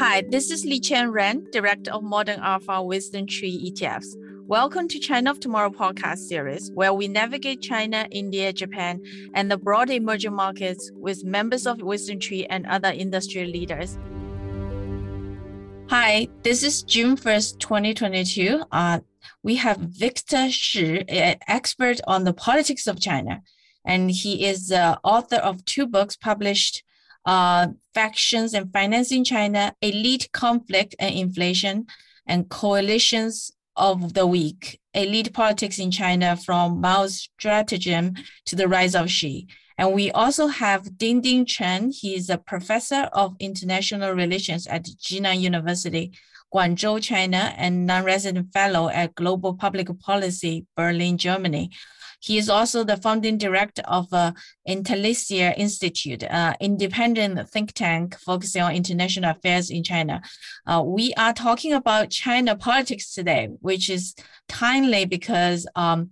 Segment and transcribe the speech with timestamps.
[0.00, 4.14] Hi, this is Li Qian Ren, Director of Modern Alpha WisdomTree ETFs.
[4.46, 9.02] Welcome to China of Tomorrow podcast series, where we navigate China, India, Japan,
[9.34, 13.98] and the broad emerging markets with members of WisdomTree and other industry leaders.
[15.90, 18.62] Hi, this is June 1st, 2022.
[18.72, 19.00] Uh,
[19.42, 23.42] we have Victor Shih, an expert on the politics of China,
[23.84, 26.84] and he is the author of two books published
[27.24, 31.86] uh, factions and finance in China, elite conflict and inflation,
[32.26, 38.14] and coalitions of the weak, elite politics in China from Mao's stratagem
[38.46, 39.48] to the rise of Xi.
[39.78, 41.90] And we also have Ding Ding Chen.
[41.90, 46.12] He is a professor of international relations at Jinan University,
[46.52, 51.70] Guangzhou, China, and non-resident fellow at Global Public Policy, Berlin, Germany.
[52.20, 54.32] He is also the founding director of uh,
[54.68, 60.20] Intellisia Institute, uh, independent think tank focusing on international affairs in China.
[60.66, 64.14] Uh, we are talking about China politics today, which is
[64.48, 66.10] timely because um,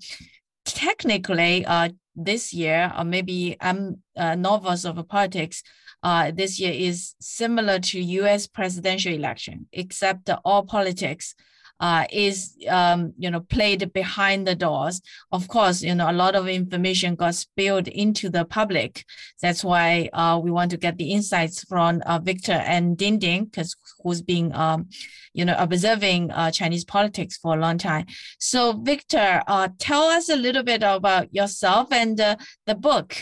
[0.65, 5.63] technically uh, this year, or maybe I'm uh, novice of politics,
[6.03, 8.47] uh, this year is similar to U.S.
[8.47, 11.35] presidential election, except all politics
[11.81, 15.01] uh, is um, you know played behind the doors.
[15.33, 19.05] Of course, you know a lot of information got spilled into the public.
[19.41, 23.77] That's why uh, we want to get the insights from uh, Victor and Dingding, because
[24.03, 24.89] who's been um,
[25.33, 28.07] you know observing uh, Chinese politics for a long time.
[28.39, 33.17] So, Victor, uh, tell us a little bit about yourself and the book.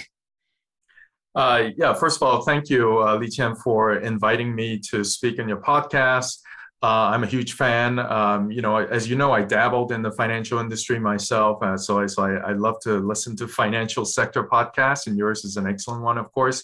[1.34, 5.46] Uh, yeah, first of all, thank you, Li Qian, for inviting me to speak in
[5.46, 6.38] your podcast.
[6.82, 7.98] Uh, I'm a huge fan.
[7.98, 12.00] Um, you know, as you know, I dabbled in the financial industry myself, uh, so,
[12.00, 15.66] I, so I, I, love to listen to financial sector podcasts, and yours is an
[15.66, 16.62] excellent one, of course.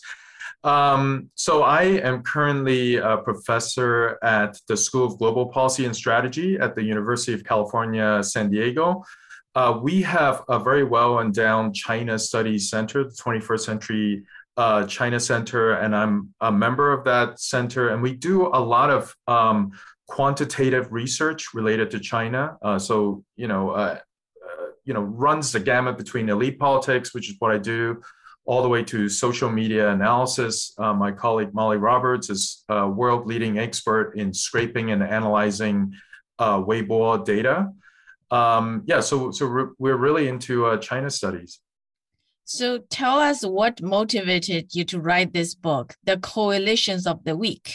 [0.64, 6.58] Um, so I am currently a professor at the School of Global Policy and Strategy
[6.58, 9.02] at the University of California, San Diego.
[9.54, 14.24] Uh, we have a very well endowed China Studies Center, the 21st Century
[14.56, 17.88] uh, China Center, and I'm a member of that center.
[17.88, 19.72] And we do a lot of um,
[20.12, 22.58] quantitative research related to China.
[22.60, 23.98] Uh, so you know, uh,
[24.46, 28.02] uh, you know, runs the gamut between elite politics, which is what I do,
[28.44, 30.74] all the way to social media analysis.
[30.76, 35.94] Uh, my colleague Molly Roberts is a world-leading expert in scraping and analyzing
[36.38, 37.56] uh, Weibo data.
[38.30, 41.60] Um, yeah, so so we're, we're really into uh, China studies.
[42.44, 42.66] So
[43.00, 47.66] tell us what motivated you to write this book, The Coalitions of the Weak.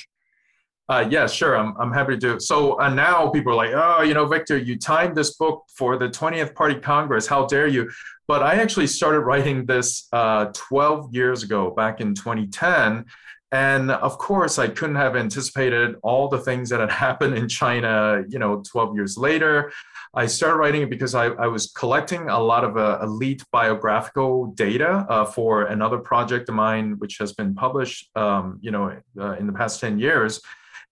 [0.89, 1.57] Uh, yeah, sure.
[1.57, 2.39] I'm, I'm happy to do.
[2.39, 5.97] So uh, now people are like, oh, you know, Victor, you timed this book for
[5.97, 7.27] the 20th Party Congress.
[7.27, 7.91] How dare you?
[8.27, 13.05] But I actually started writing this uh, 12 years ago, back in 2010.
[13.51, 18.23] And of course, I couldn't have anticipated all the things that had happened in China,
[18.29, 19.71] you know, 12 years later.
[20.13, 24.47] I started writing it because I, I was collecting a lot of uh, elite biographical
[24.47, 29.33] data uh, for another project of mine, which has been published, um, you know, uh,
[29.33, 30.41] in the past 10 years.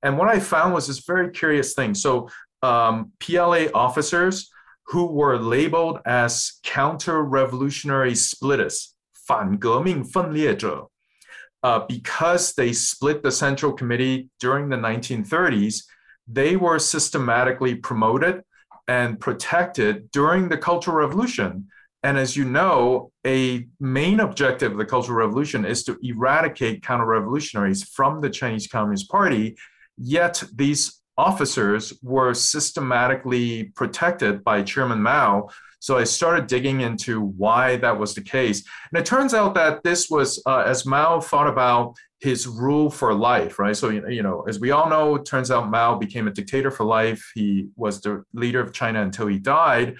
[0.02, 1.94] And what I found was this very curious thing.
[1.94, 2.28] So
[2.62, 4.50] um, PLA officers
[4.86, 8.94] who were labeled as counter-revolutionary splitters,
[9.26, 10.88] 反革命分裂者,
[11.62, 15.84] uh, because they split the Central Committee during the 1930s,
[16.26, 18.42] they were systematically promoted
[18.88, 21.68] and protected during the Cultural Revolution.
[22.02, 27.04] And as you know, a main objective of the Cultural Revolution is to eradicate counter
[27.04, 29.56] revolutionaries from the Chinese Communist Party
[29.97, 35.49] Yet these officers were systematically protected by Chairman Mao.
[35.79, 38.63] So I started digging into why that was the case.
[38.91, 43.13] And it turns out that this was uh, as Mao thought about his rule for
[43.13, 43.77] life, right?
[43.77, 46.83] So, you know, as we all know, it turns out Mao became a dictator for
[46.85, 47.23] life.
[47.35, 49.95] He was the leader of China until he died.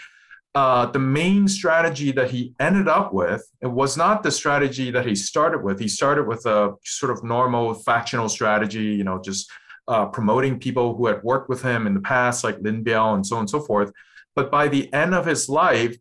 [0.55, 5.05] Uh, the main strategy that he ended up with it was not the strategy that
[5.05, 5.79] he started with.
[5.79, 9.51] He started with a sort of normal factional strategy, you know, just
[9.87, 13.25] uh, promoting people who had worked with him in the past, like Lin Biao and
[13.25, 13.91] so on and so forth.
[14.35, 15.97] But by the end of his life,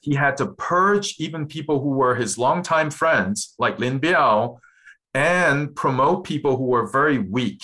[0.00, 4.58] he had to purge even people who were his longtime friends, like Lin Biao,
[5.14, 7.62] and promote people who were very weak.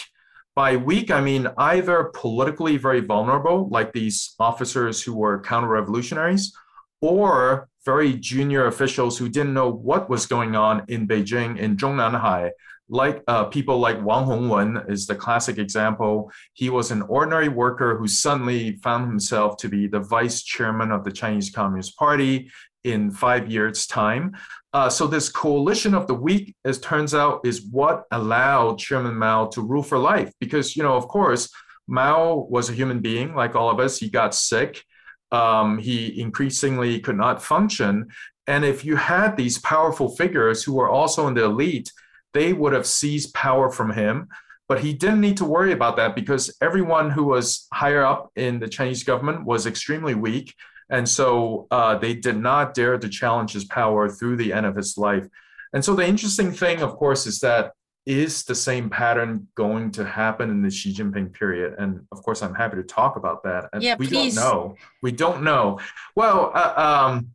[0.55, 6.53] By weak, I mean either politically very vulnerable, like these officers who were counter revolutionaries,
[7.01, 12.51] or very junior officials who didn't know what was going on in Beijing in Zhongnanhai,
[12.91, 16.31] like uh, people like Wang Hongwen is the classic example.
[16.55, 21.05] He was an ordinary worker who suddenly found himself to be the vice chairman of
[21.05, 22.51] the Chinese Communist Party
[22.83, 24.37] in five years' time.
[24.73, 29.47] Uh, so this coalition of the weak, as turns out, is what allowed Chairman Mao
[29.47, 30.33] to rule for life.
[30.41, 31.51] Because you know, of course,
[31.87, 33.99] Mao was a human being like all of us.
[33.99, 34.85] He got sick.
[35.33, 38.09] Um, he increasingly could not function.
[38.47, 41.93] And if you had these powerful figures who were also in the elite,
[42.32, 44.29] they would have seized power from him.
[44.69, 48.61] But he didn't need to worry about that because everyone who was higher up in
[48.61, 50.55] the Chinese government was extremely weak.
[50.91, 54.77] And so uh, they did not dare to challenge his power through the end of
[54.77, 55.27] his life.
[55.73, 57.73] And so the interesting thing, of course, is that
[58.06, 61.75] is the same pattern going to happen in the Xi Jinping period?
[61.79, 63.69] And of course, I'm happy to talk about that.
[63.81, 64.35] Yeah, we please.
[64.35, 64.77] don't know.
[65.03, 65.81] We don't know.
[66.17, 67.31] Well, uh, um,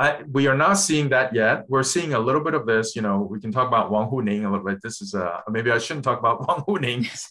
[0.00, 1.66] I, we are not seeing that yet.
[1.68, 2.96] We're seeing a little bit of this.
[2.96, 4.80] You know, we can talk about Wang Huning a little bit.
[4.82, 7.28] This is uh, maybe I shouldn't talk about Wang Huning.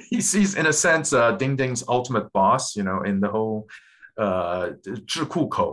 [0.10, 2.74] he sees, in a sense, uh, Ding Ding's ultimate boss.
[2.74, 3.68] You know, in the whole
[4.18, 4.70] uh,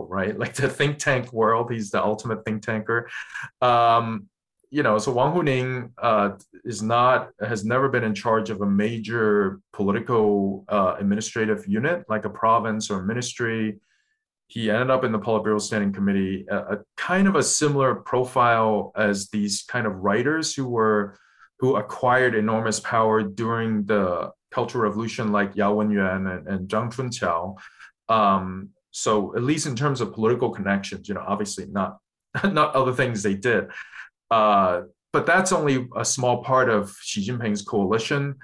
[0.08, 0.38] right?
[0.38, 1.72] Like the think tank world.
[1.72, 3.10] He's the ultimate think tanker.
[3.60, 4.28] Um,
[4.70, 8.66] you know, so Wang Huning uh, is not has never been in charge of a
[8.66, 13.80] major political uh, administrative unit like a province or ministry
[14.50, 18.90] he ended up in the Politburo Standing Committee, a, a, kind of a similar profile
[18.96, 21.16] as these kind of writers who were
[21.60, 27.58] who acquired enormous power during the Cultural Revolution, like Yao Wenyuan and, and Zhang Chunqiao.
[28.12, 31.98] Um, so at least in terms of political connections, you know, obviously not
[32.44, 33.68] not other things they did,
[34.32, 34.82] uh,
[35.12, 38.34] but that's only a small part of Xi Jinping's coalition.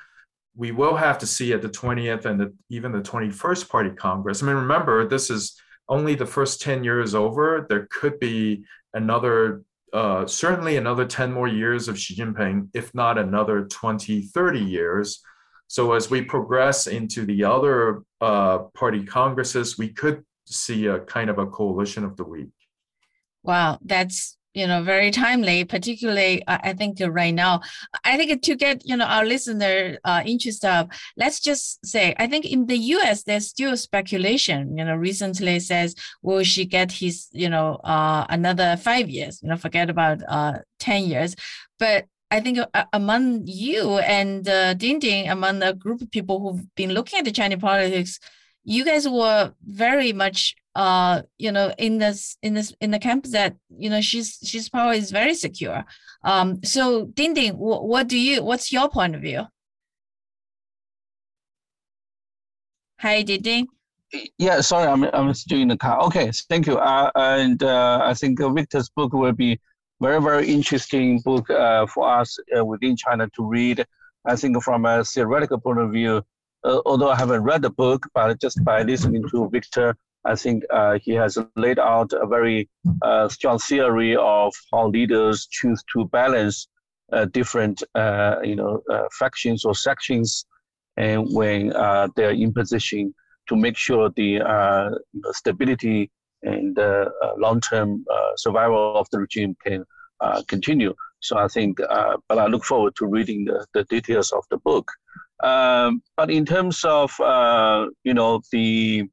[0.55, 4.41] We will have to see at the 20th and the, even the 21st Party Congress.
[4.41, 9.63] I mean, remember this is only the first 10 years over, there could be another,
[9.93, 15.23] uh, certainly another 10 more years of Xi Jinping, if not another 20, 30 years.
[15.69, 21.29] So as we progress into the other uh, party congresses, we could see a kind
[21.31, 22.51] of a coalition of the weak.
[23.43, 27.61] Wow, that's you know very timely particularly i think right now.
[28.05, 32.45] I think to get you know our listener uh, interested let's just say i think
[32.45, 34.77] in the us there's still speculation.
[34.79, 39.41] You know recently says will Xi get his you know uh, another five years?
[39.43, 41.35] You know forget about uh, 10 years.
[41.79, 46.41] But I think uh, among you and uh, Ding Ding, among the group of people
[46.41, 48.19] who've been looking at the Chinese politics,
[48.65, 53.25] you guys were very much uh, you know, in this in this in the camp
[53.29, 55.85] that you know Xi's Xi's power is very secure.
[56.23, 58.45] Um, so Ding Ding, what, do you?
[58.45, 59.47] What's your point of view?
[63.01, 63.69] Hi, Ding Ding.
[64.37, 65.99] Yeah, sorry, I'm I'm still in the car.
[66.03, 66.77] Okay, thank you.
[66.77, 69.59] Uh, and uh, I think Victor's book will be
[70.03, 73.83] very very interesting book uh, for us uh, within China to read.
[74.27, 76.23] I think from a theoretical point of view,
[76.65, 79.97] uh, although I haven't read the book, but just by listening to Victor,
[80.27, 82.69] I think uh, he has laid out a very
[83.03, 86.69] uh, strong theory of how leaders choose to balance
[87.13, 90.45] uh, different, uh, you know, uh, factions or sections,
[90.97, 93.15] and when uh, they're in position
[93.49, 94.41] to make sure the
[95.33, 96.11] stability
[96.43, 96.77] and
[97.39, 98.05] long-term
[98.37, 99.85] survival of the regime can
[100.49, 100.93] continue.
[101.21, 101.79] So I think,
[102.29, 104.91] but I look forward to reading the, the details of the book.
[105.45, 107.13] Um, but in terms of,
[108.03, 109.09] you know, the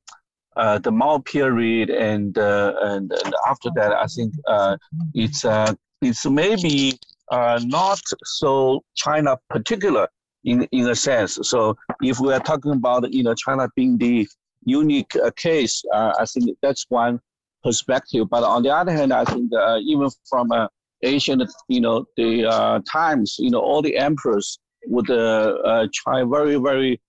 [0.55, 4.77] uh, the Mao period and, uh, and, and after that, I think uh,
[5.13, 6.99] it's uh, it's maybe
[7.31, 10.07] uh, not so China particular
[10.43, 11.39] in in a sense.
[11.43, 14.27] So if we are talking about you know China being the
[14.65, 17.19] unique case, I think that's one
[17.63, 18.29] perspective.
[18.29, 19.51] But on the other hand, I think
[19.85, 20.67] even from uh,
[21.01, 27.01] Asian, you know, the times, you know, all the emperors would try very very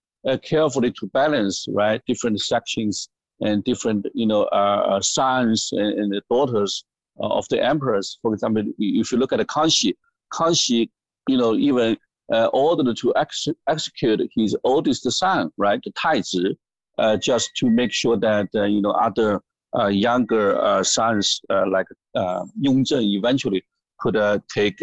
[0.42, 3.08] carefully to balance right different sections
[3.40, 6.84] and different, you know, uh, uh sons and, and daughters
[7.20, 8.18] uh, of the emperors.
[8.22, 9.94] For example, if you look at the Kangxi,
[10.32, 10.90] Kangxi,
[11.28, 11.96] you know, even
[12.32, 16.56] uh, ordered to ex- execute his oldest son, right, the Taizi,
[16.98, 19.40] uh, just to make sure that uh, you know other
[19.78, 23.64] uh, younger sons like uh, Yongzheng eventually
[23.98, 24.16] could
[24.52, 24.78] take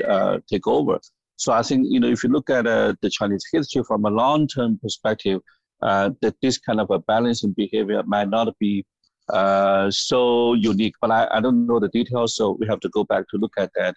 [0.50, 1.00] take over.
[1.38, 4.80] So I think you know if you look at the Chinese history from a long-term
[4.82, 5.42] perspective,
[5.82, 8.86] that this kind of a balancing behavior might not be
[9.32, 10.96] uh, so unique.
[11.02, 13.54] But I, I don't know the details, so we have to go back to look
[13.58, 13.96] at that.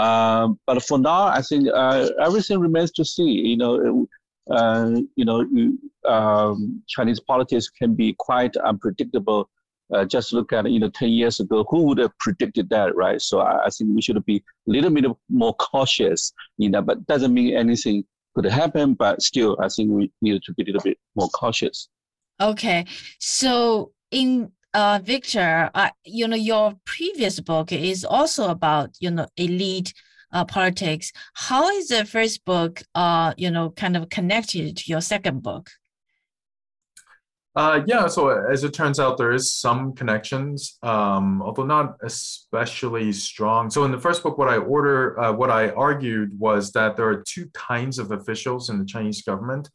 [0.00, 3.24] Um, but for now, I think uh, everything remains to see.
[3.24, 4.06] You know,
[4.50, 5.44] uh, you know,
[6.08, 9.48] um, Chinese politics can be quite unpredictable.
[9.92, 13.20] Uh, just look at you know 10 years ago who would have predicted that right
[13.20, 17.04] so I, I, think we should be a little bit more cautious you know but
[17.08, 20.82] doesn't mean anything could happen, but still, I think we need to be a little
[20.82, 21.88] bit more cautious.
[22.40, 22.86] Okay,
[23.18, 29.26] so in uh, Victor, uh, you know, your previous book is also about, you know,
[29.36, 29.92] elite
[30.32, 31.12] uh, politics.
[31.34, 35.70] How is the first book, uh, you know, kind of connected to your second book?
[37.56, 43.12] Uh, yeah, so as it turns out, there is some connections, um, although not especially
[43.12, 43.68] strong.
[43.68, 47.08] So in the first book, what I order, uh, what I argued was that there
[47.08, 49.68] are two kinds of officials in the Chinese government.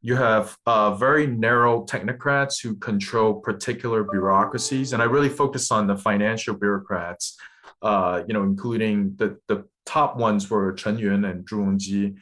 [0.00, 5.86] You have uh, very narrow technocrats who control particular bureaucracies, and I really focus on
[5.86, 7.36] the financial bureaucrats.
[7.82, 12.16] Uh, you know, including the the top ones were Chen Yun and Zhu Rongji,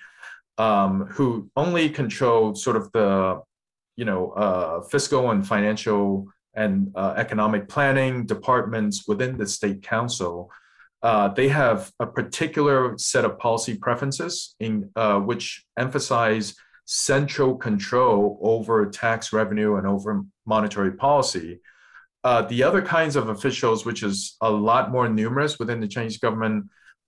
[0.59, 3.43] um, who only control sort of the
[3.97, 10.51] you know, uh, fiscal and financial and uh, economic planning departments within the state council,
[11.03, 16.55] uh, they have a particular set of policy preferences in uh, which emphasize
[16.87, 21.61] central control over tax revenue and over monetary policy.
[22.25, 26.19] Uh, the other kinds of officials, which is a lot more numerous within the Chinese
[26.19, 26.65] government,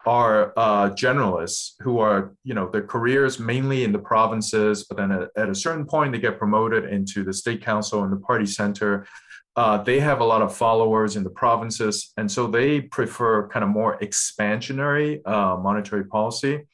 [0.06, 5.10] are uh, generalists who are, you know, their careers mainly in the provinces, but then
[5.10, 8.46] at, at, a certain point they get promoted into the state council and the party
[8.46, 9.06] center.
[9.56, 13.64] Uh, they have a lot of followers in the provinces, and so they prefer kind
[13.64, 16.64] of more expansionary uh, monetary policy.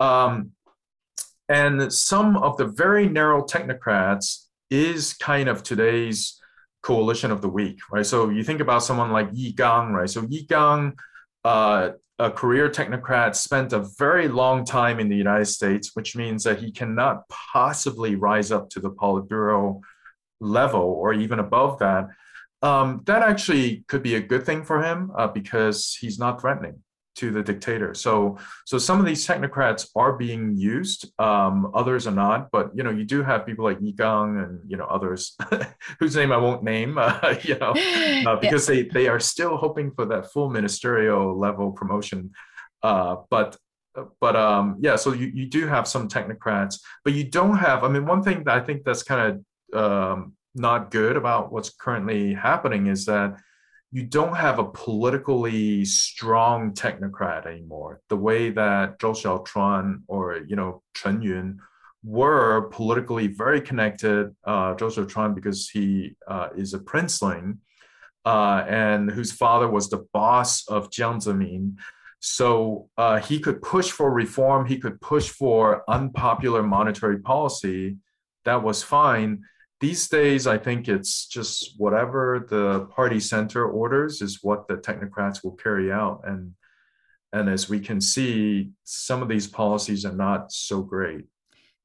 [0.00, 0.50] Um,
[1.48, 6.40] and some of the very narrow technocrats is kind of today's
[6.82, 8.06] coalition of the weak, right?
[8.06, 10.08] So you think about someone like Yi Gang, right?
[10.08, 10.96] So Yi Gang
[11.44, 16.44] uh, a career technocrat, spent a very long time in the United States, which means
[16.44, 19.80] that he cannot possibly rise up to the Politburo
[20.40, 22.08] level or even above that.
[22.62, 26.82] Um, that actually could be a good thing for him uh, because he's not threatening
[27.20, 27.92] to the dictator.
[27.94, 32.50] So so some of these technocrats are being used, um, others are not.
[32.50, 35.36] But you know, you do have people like Yi Gang and you know others
[36.00, 36.98] whose name I won't name.
[37.10, 37.72] Uh, you know,
[38.26, 38.74] uh, because yeah.
[38.74, 42.30] they they are still hoping for that full ministerial level promotion.
[42.82, 43.56] Uh, but
[44.20, 47.84] but um, yeah, so you, you do have some technocrats, but you don't have.
[47.84, 49.22] I mean, one thing that I think that's kind
[49.74, 53.36] of um, not good about what's currently happening is that
[53.92, 58.00] you don't have a politically strong technocrat anymore.
[58.08, 61.60] The way that Zhou Xiaochuan or you know Chen Yun
[62.04, 64.34] were politically very connected.
[64.44, 67.58] Uh, Zhou because he uh, is a princeling,
[68.24, 71.74] uh, and whose father was the boss of Jiang Zemin.
[72.20, 74.66] So uh, he could push for reform.
[74.66, 77.96] He could push for unpopular monetary policy.
[78.44, 79.42] That was fine
[79.80, 85.42] these days, I think it's just whatever the party center orders is what the technocrats
[85.42, 86.22] will carry out.
[86.24, 86.52] And
[87.32, 91.26] and as we can see, some of these policies are not so great.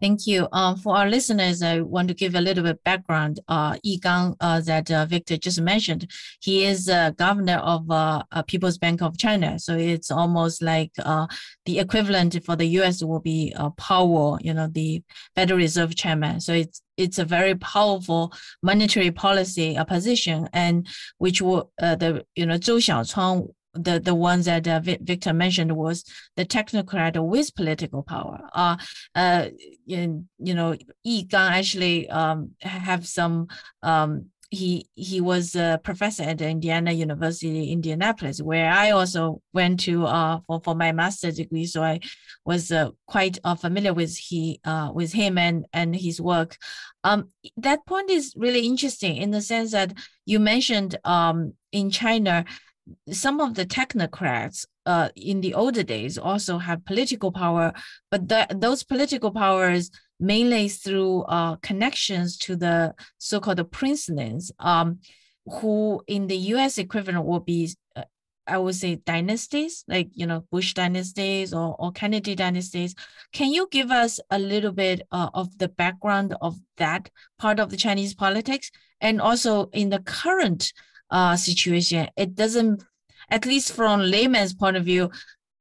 [0.02, 0.48] Thank you.
[0.52, 3.40] Um, for our listeners, I want to give a little bit background.
[3.48, 6.12] Uh, Yi Gang, uh, that uh, Victor just mentioned,
[6.42, 9.58] he is uh, governor of uh, People's Bank of China.
[9.58, 11.28] So it's almost like uh,
[11.66, 13.04] the equivalent for the U.S.
[13.04, 15.02] will be uh, Powell, you know, the
[15.34, 16.42] Federal Reserve chairman.
[16.42, 18.34] So it's it's a very powerful
[18.64, 20.88] monetary policy uh, position, and
[21.18, 25.76] which will uh, the you know Zhou Xiaochuan the the ones that uh, Victor mentioned
[25.76, 26.04] was
[26.36, 28.40] the technocrat with political power.
[28.54, 28.78] Uh,
[29.14, 29.48] uh,
[29.86, 33.48] you, you know, Yi Gang actually um, have some.
[33.84, 40.06] Um, he he was a professor at Indiana University, Indianapolis, where I also went to
[40.06, 41.66] uh, for for my master's degree.
[41.66, 42.00] So I
[42.46, 46.58] was uh, quite uh, familiar with he uh, with him and and his work.
[47.04, 49.94] Um, that point is really interesting in the sense that
[50.26, 52.46] you mentioned um, in China
[53.12, 57.74] some of the technocrats uh, in the older days also had political power,
[58.12, 59.90] but those political powers
[60.20, 65.00] mainly through uh, connections to the so-called princelings, um,
[65.46, 66.78] who in the U.S.
[66.78, 68.04] equivalent will be, uh,
[68.48, 72.96] I would say, dynasties, like you know Bush dynasties or, or Kennedy dynasties.
[73.34, 77.70] Can you give us a little bit uh, of the background of that part of
[77.70, 80.72] the Chinese politics, and also in the current
[81.10, 82.10] uh, situation.
[82.18, 82.84] It doesn't,
[83.30, 85.12] at least from layman's point of view,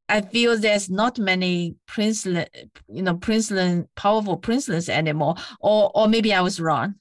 [0.09, 2.47] I feel there's not many princeling,
[2.89, 5.35] you know, princeling, powerful princelings anymore.
[5.61, 6.97] Or, or maybe I was wrong.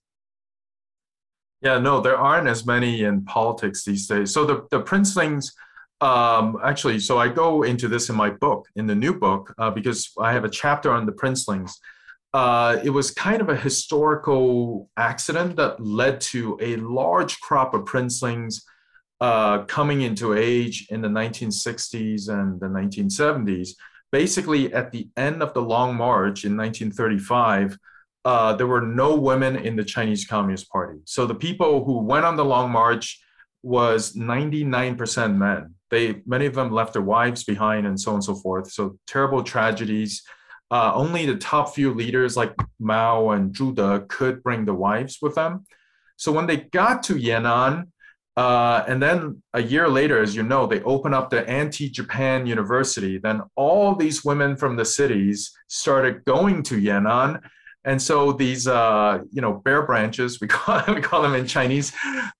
[1.62, 4.34] Yeah, no, there aren't as many in politics these days.
[4.34, 5.54] So the, the princelings,
[6.02, 9.72] um, actually, so I go into this in my book, in the new book, uh,
[9.72, 11.74] because I have a chapter on the princelings
[12.34, 17.86] uh, it was kind of a historical accident that led to a large crop of
[17.86, 18.64] princelings
[19.22, 23.70] uh, coming into age in the 1960s and the 1970s.
[24.12, 27.78] Basically, at the end of the Long March in 1935,
[28.26, 31.00] uh, there were no women in the Chinese Communist Party.
[31.06, 33.22] So the people who went on the Long March
[33.64, 35.76] was 99% men.
[35.90, 38.72] They many of them left their wives behind and so on and so forth.
[38.72, 40.24] So terrible tragedies.
[40.74, 45.36] Uh, only the top few leaders like Mao and Zhu could bring the wives with
[45.36, 45.66] them.
[46.16, 47.90] So when they got to Yan'an,
[48.36, 53.20] uh, and then a year later, as you know, they open up the anti-Japan University.
[53.20, 57.40] Then all these women from the cities started going to Yan'an
[57.86, 61.92] and so these, uh, you know, bare branches, we call, we call them in Chinese,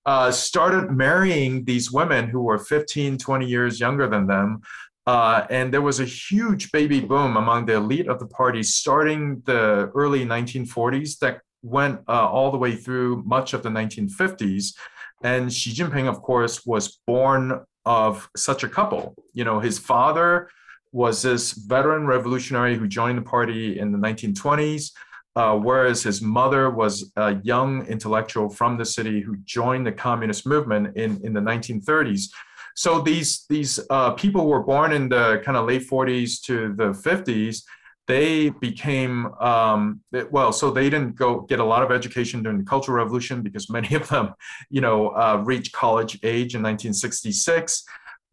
[0.06, 4.62] uh, started marrying these women who were 15, 20 years younger than them.
[5.06, 9.42] Uh, and there was a huge baby boom among the elite of the party starting
[9.44, 14.74] the early 1940s that went uh, all the way through much of the 1950s.
[15.22, 19.14] And Xi Jinping, of course, was born of such a couple.
[19.32, 20.48] You know, his father
[20.92, 24.90] was this veteran revolutionary who joined the party in the 1920s.
[25.36, 30.46] Uh, whereas his mother was a young intellectual from the city who joined the communist
[30.46, 32.30] movement in, in the 1930s.
[32.74, 36.90] So these, these uh, people were born in the kind of late 40s to the
[36.90, 37.62] 50s.
[38.06, 40.00] They became, um,
[40.30, 43.70] well, so they didn't go get a lot of education during the Cultural Revolution because
[43.70, 44.34] many of them,
[44.68, 47.84] you know, uh, reached college age in 1966.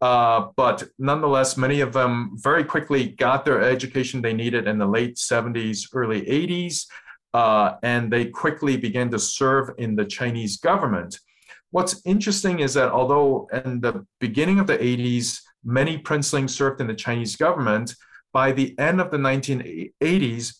[0.02, 4.86] Uh, but nonetheless, many of them very quickly got their education they needed in the
[4.86, 6.86] late 70s, early 80s,
[7.32, 11.18] uh, and they quickly began to serve in the Chinese government.
[11.72, 16.86] What's interesting is that although in the beginning of the 80s, many princelings served in
[16.86, 17.94] the Chinese government,
[18.32, 20.54] by the end of the 1980s,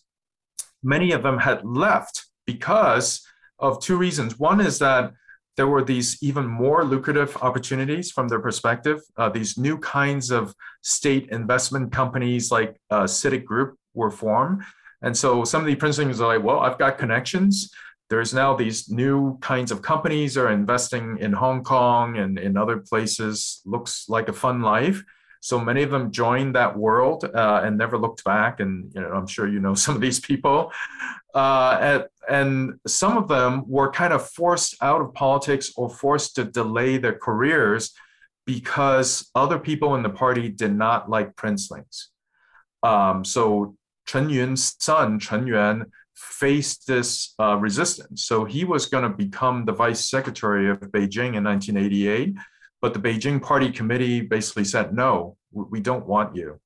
[0.83, 3.25] many of them had left because
[3.59, 4.37] of two reasons.
[4.37, 5.13] One is that
[5.55, 9.01] there were these even more lucrative opportunities from their perspective.
[9.15, 14.63] Uh, these new kinds of state investment companies like uh, CITIC Group were formed.
[15.03, 17.71] And so some of the princelings are like, well, I've got connections.
[18.09, 22.77] There's now these new kinds of companies are investing in Hong Kong and in other
[22.77, 23.61] places.
[23.65, 25.03] Looks like a fun life.
[25.41, 28.59] So many of them joined that world uh, and never looked back.
[28.59, 30.71] And you know, I'm sure you know some of these people.
[31.33, 36.35] Uh, and, and some of them were kind of forced out of politics or forced
[36.35, 37.93] to delay their careers
[38.45, 42.09] because other people in the party did not like princelings.
[42.83, 48.25] Um, so Chen Yun's son, Chen Yuan, faced this uh, resistance.
[48.25, 52.35] So he was going to become the vice secretary of Beijing in 1988
[52.83, 56.59] but the Beijing Party Committee basically said, no, we don't want you.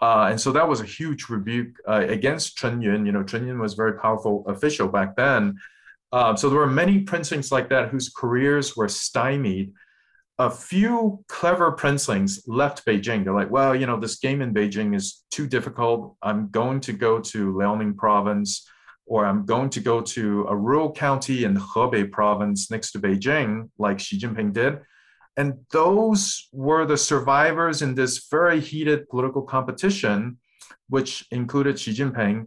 [0.00, 3.06] Uh, and so that was a huge rebuke uh, against Chen Yun.
[3.06, 5.56] You know, Chen Yun was a very powerful official back then.
[6.10, 9.72] Uh, so there were many princelings like that whose careers were stymied.
[10.38, 13.22] A few clever princelings left Beijing.
[13.22, 16.16] They're like, well, you know, this game in Beijing is too difficult.
[16.22, 18.68] I'm going to go to Liaoning province,
[19.12, 23.50] or I'm going to go to a rural county in Hebei province next to Beijing,
[23.84, 24.74] like Xi Jinping did
[25.36, 30.38] and those were the survivors in this very heated political competition,
[30.88, 32.46] which included Xi Jinping.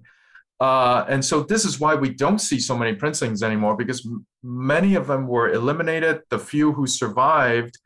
[0.60, 4.26] Uh, and so this is why we don't see so many princelings anymore, because m-
[4.44, 6.22] many of them were eliminated.
[6.30, 7.78] The few who survived,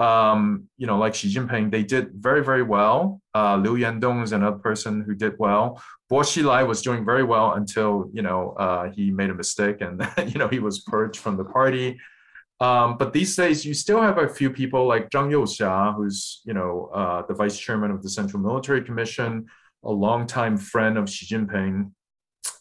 [0.00, 3.22] um, you know, like Xi Jinping, they did very, very well.
[3.34, 5.82] Uh, Liu Yandong is another person who did well.
[6.10, 10.06] Bo Xilai was doing very well until, you know, uh, he made a mistake and,
[10.26, 11.98] you know, he was purged from the party.
[12.60, 16.52] Um, but these days, you still have a few people like Zhang Youxia, who's you
[16.52, 19.46] know uh, the vice chairman of the Central Military Commission,
[19.82, 21.92] a longtime friend of Xi Jinping.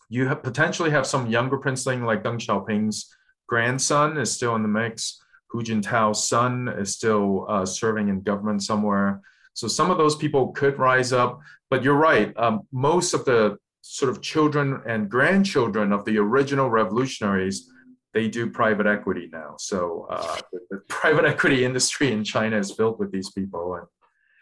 [0.10, 3.14] You have potentially have some younger princeling like Deng Xiaoping's
[3.48, 5.22] grandson is still in the mix.
[5.50, 9.22] Hu Jintao's son is still uh, serving in government somewhere.
[9.54, 11.40] So some of those people could rise up.
[11.70, 12.36] But you're right.
[12.38, 17.70] Um, most of the sort of children and grandchildren of the original revolutionaries
[18.14, 19.56] they do private equity now.
[19.60, 23.76] So uh, the, the, private equity industry in China is filled with these people.
[23.76, 23.86] And,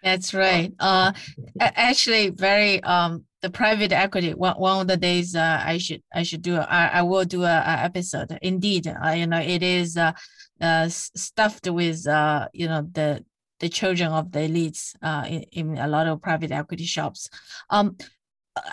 [0.03, 0.73] That's right.
[0.79, 1.11] Uh,
[1.59, 4.33] actually, very um, the private equity.
[4.33, 6.55] One, one of the days, uh, I should I should do.
[6.55, 8.37] I, I will do a, a episode.
[8.41, 10.13] Indeed, uh, you know, it is uh,
[10.61, 12.05] uh, stuffed with
[12.53, 13.25] you know the
[13.59, 17.29] the children of the elites uh, in, in a lot of private equity shops.
[17.69, 17.97] Um,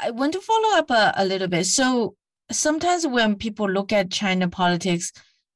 [0.02, 1.66] I want to follow up a, a little bit.
[1.66, 2.16] So
[2.50, 5.12] sometimes when people look at China politics,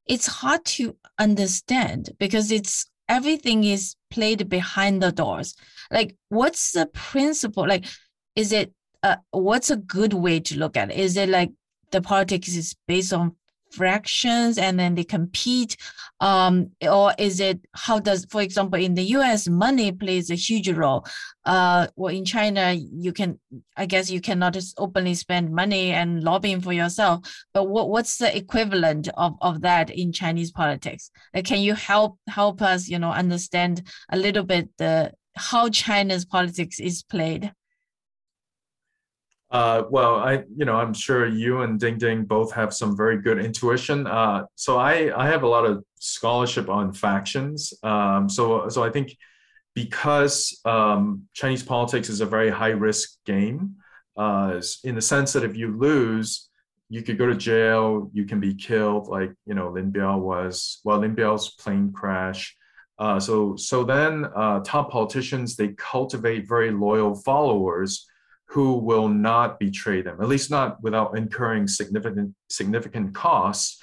[0.07, 5.55] it's hard to understand because it's everything is played behind the doors.
[5.91, 7.67] Like, what's the principle?
[7.67, 7.87] Like,
[8.37, 10.99] is it uh, what's a good way to look at it?
[10.99, 11.53] Is it like
[11.91, 13.37] the politics is based on
[13.71, 15.77] fractions and then they compete
[16.21, 20.69] um, or is it how does for example in the us money plays a huge
[20.71, 21.05] role.
[21.45, 23.39] Uh, well in china you can
[23.77, 27.21] i guess you cannot just openly spend money and lobbying for yourself
[27.55, 31.11] but what, what's the equivalent of, of that in chinese politics?
[31.35, 36.25] Like, can you help help us you know understand a little bit the how china's
[36.25, 37.53] politics is played
[39.51, 43.21] uh, well, I, you know, I'm sure you and Ding Ding both have some very
[43.21, 44.07] good intuition.
[44.07, 47.73] Uh, so I, I have a lot of scholarship on factions.
[47.83, 49.17] Um, so, so I think
[49.75, 53.77] because um, Chinese politics is a very high risk game,
[54.19, 56.49] uh, in the sense that if you lose,
[56.91, 60.81] you could go to jail, you can be killed, like you know Lin Biao was.
[60.85, 62.57] Well, Lin Biao's plane crash.
[62.99, 68.07] Uh, so, so then uh, top politicians they cultivate very loyal followers
[68.51, 73.83] who will not betray them, at least not without incurring significant significant costs.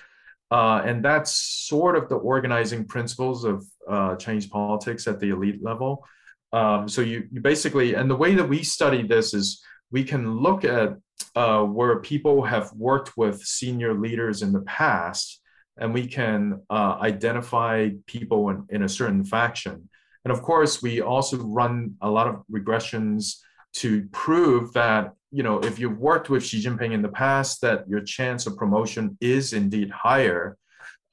[0.51, 5.63] Uh, and that's sort of the organizing principles of uh, Chinese politics at the elite
[5.63, 6.05] level.
[6.53, 10.37] Um, so you, you basically, and the way that we study this is we can
[10.37, 10.97] look at
[11.35, 15.41] uh, where people have worked with senior leaders in the past,
[15.77, 19.89] and we can uh, identify people in, in a certain faction.
[20.23, 23.41] And of course, we also run a lot of regressions
[23.75, 27.87] to prove that you know if you've worked with Xi Jinping in the past, that
[27.87, 30.57] your chance of promotion is indeed higher,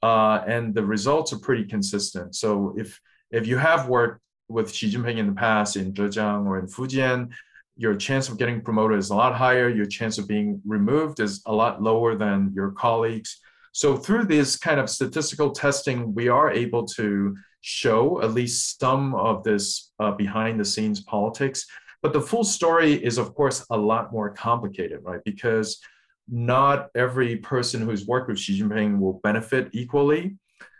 [0.01, 2.35] uh, and the results are pretty consistent.
[2.35, 2.99] So if
[3.31, 7.31] if you have worked with Xi Jinping in the past in Zhejiang or in Fujian,
[7.75, 9.67] your chance of getting promoted is a lot higher.
[9.67, 13.39] Your chance of being removed is a lot lower than your colleagues.
[13.71, 19.15] So through this kind of statistical testing, we are able to show at least some
[19.15, 21.65] of this uh, behind the scenes politics.
[22.03, 25.21] But the full story is, of course, a lot more complicated, right?
[25.23, 25.79] Because
[26.27, 30.35] not every person who's worked with Xi Jinping will benefit equally.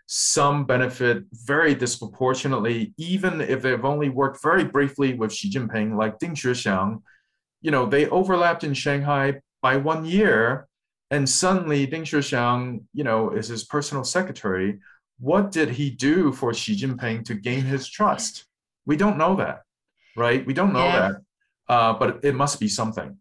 [0.05, 6.19] Some benefit very disproportionately, even if they've only worked very briefly with Xi Jinping, like
[6.19, 7.01] Ding Xuexiang.
[7.61, 10.67] You know, they overlapped in Shanghai by one year,
[11.09, 14.79] and suddenly Ding Xuexiang, you know, is his personal secretary.
[15.21, 18.45] What did he do for Xi Jinping to gain his trust?
[18.85, 19.61] We don't know that
[20.15, 20.45] right?
[20.45, 20.99] We don't know yeah.
[20.99, 21.15] that,
[21.69, 23.17] uh, but it must be something.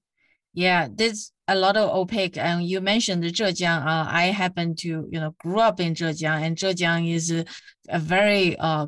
[0.55, 2.37] Yeah, there's a lot of opaque.
[2.37, 3.87] And you mentioned Zhejiang.
[3.87, 7.44] Uh, I happen to, you know, grew up in Zhejiang, and Zhejiang is a,
[7.88, 8.87] a very uh,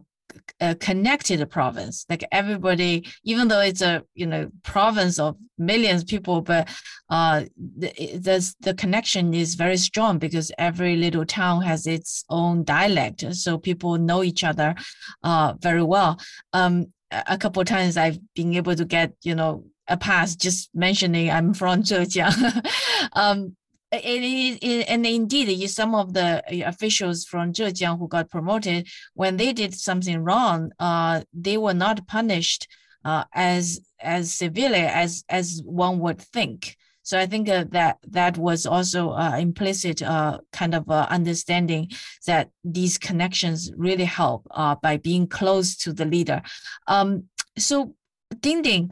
[0.60, 2.04] a connected province.
[2.08, 6.68] Like everybody, even though it's a you know province of millions of people, but
[7.10, 13.24] uh, the, the connection is very strong because every little town has its own dialect,
[13.34, 14.74] so people know each other
[15.22, 16.20] uh, very well.
[16.52, 16.92] Um,
[17.26, 21.30] a couple of times I've been able to get, you know, a pass just mentioning
[21.30, 22.66] I'm from Zhejiang.
[23.12, 23.56] um,
[23.92, 29.52] and, and indeed, some of the uh, officials from Zhejiang who got promoted, when they
[29.52, 32.66] did something wrong, uh, they were not punished
[33.04, 36.76] uh, as as severely as as one would think.
[37.04, 41.90] So I think uh, that that was also uh, implicit uh, kind of uh, understanding
[42.26, 46.42] that these connections really help uh, by being close to the leader.
[46.86, 47.24] Um,
[47.58, 47.94] so
[48.40, 48.90] Ding Ding,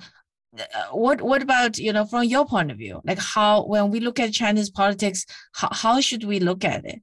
[0.59, 3.99] uh, what what about you know from your point of view, like how when we
[3.99, 7.03] look at Chinese politics, how, how should we look at it?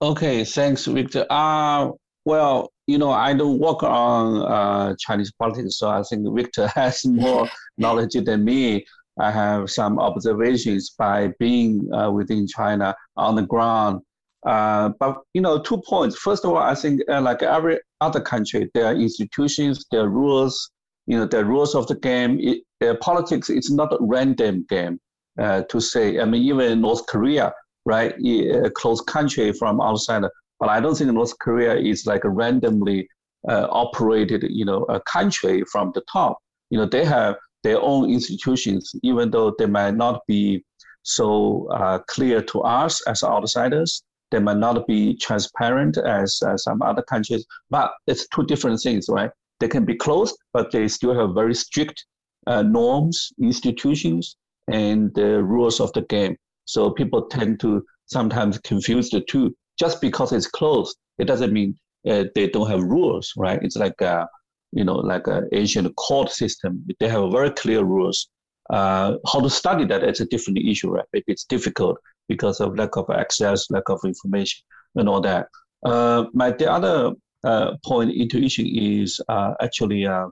[0.00, 1.26] Okay, thanks, Victor.
[1.30, 1.90] Uh,
[2.24, 7.04] well, you know, I don't work on uh, Chinese politics, so I think Victor has
[7.04, 8.84] more knowledge than me.
[9.18, 14.00] I have some observations by being uh, within China on the ground.
[14.44, 16.16] Uh, but you know, two points.
[16.16, 20.08] First of all, I think uh, like every other country, there are institutions, there are
[20.08, 20.70] rules.
[21.06, 22.38] You know, the rules of the game.
[22.40, 24.98] It, uh, politics is not a random game.
[25.38, 27.52] Uh, to say, I mean, even North Korea,
[27.86, 30.22] right, a close country from outside
[30.60, 33.08] but I don't think North Korea is like a randomly
[33.48, 36.38] uh, operated, you know, a country from the top.
[36.70, 40.64] You know, they have their own institutions, even though they might not be
[41.02, 44.02] so uh, clear to us as outsiders.
[44.30, 49.06] They might not be transparent as uh, some other countries, but it's two different things,
[49.08, 49.30] right?
[49.60, 52.04] They can be closed, but they still have very strict
[52.46, 54.36] uh, norms, institutions,
[54.68, 56.36] and the rules of the game.
[56.64, 61.76] So people tend to sometimes confuse the two just because it's closed, it doesn't mean
[62.08, 63.60] uh, they don't have rules, right?
[63.62, 64.28] It's like a,
[64.72, 66.84] you know, like an ancient court system.
[67.00, 68.28] They have very clear rules.
[68.70, 71.04] Uh, how to study that is a different issue, right?
[71.12, 74.64] Maybe it's difficult because of lack of access, lack of information,
[74.96, 75.48] and all that.
[75.84, 77.12] Uh, my the other
[77.44, 80.28] uh, point intuition is uh, actually uh,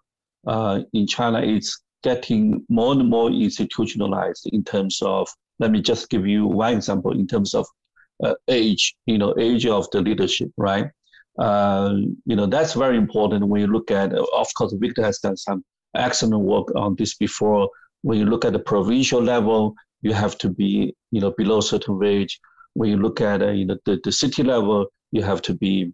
[0.46, 5.28] uh, in China, it's getting more and more institutionalized in terms of,
[5.58, 7.66] let me just give you one example in terms of
[8.22, 10.86] uh, age, you know, age of the leadership, right?
[11.38, 11.94] Uh,
[12.26, 15.64] you know, that's very important when you look at, of course, Victor has done some
[15.94, 17.68] excellent work on this before.
[18.02, 22.02] When you look at the provincial level, you have to be, you know, below certain
[22.04, 22.38] age.
[22.74, 25.92] When you look at, uh, you know, the, the city level, you have to be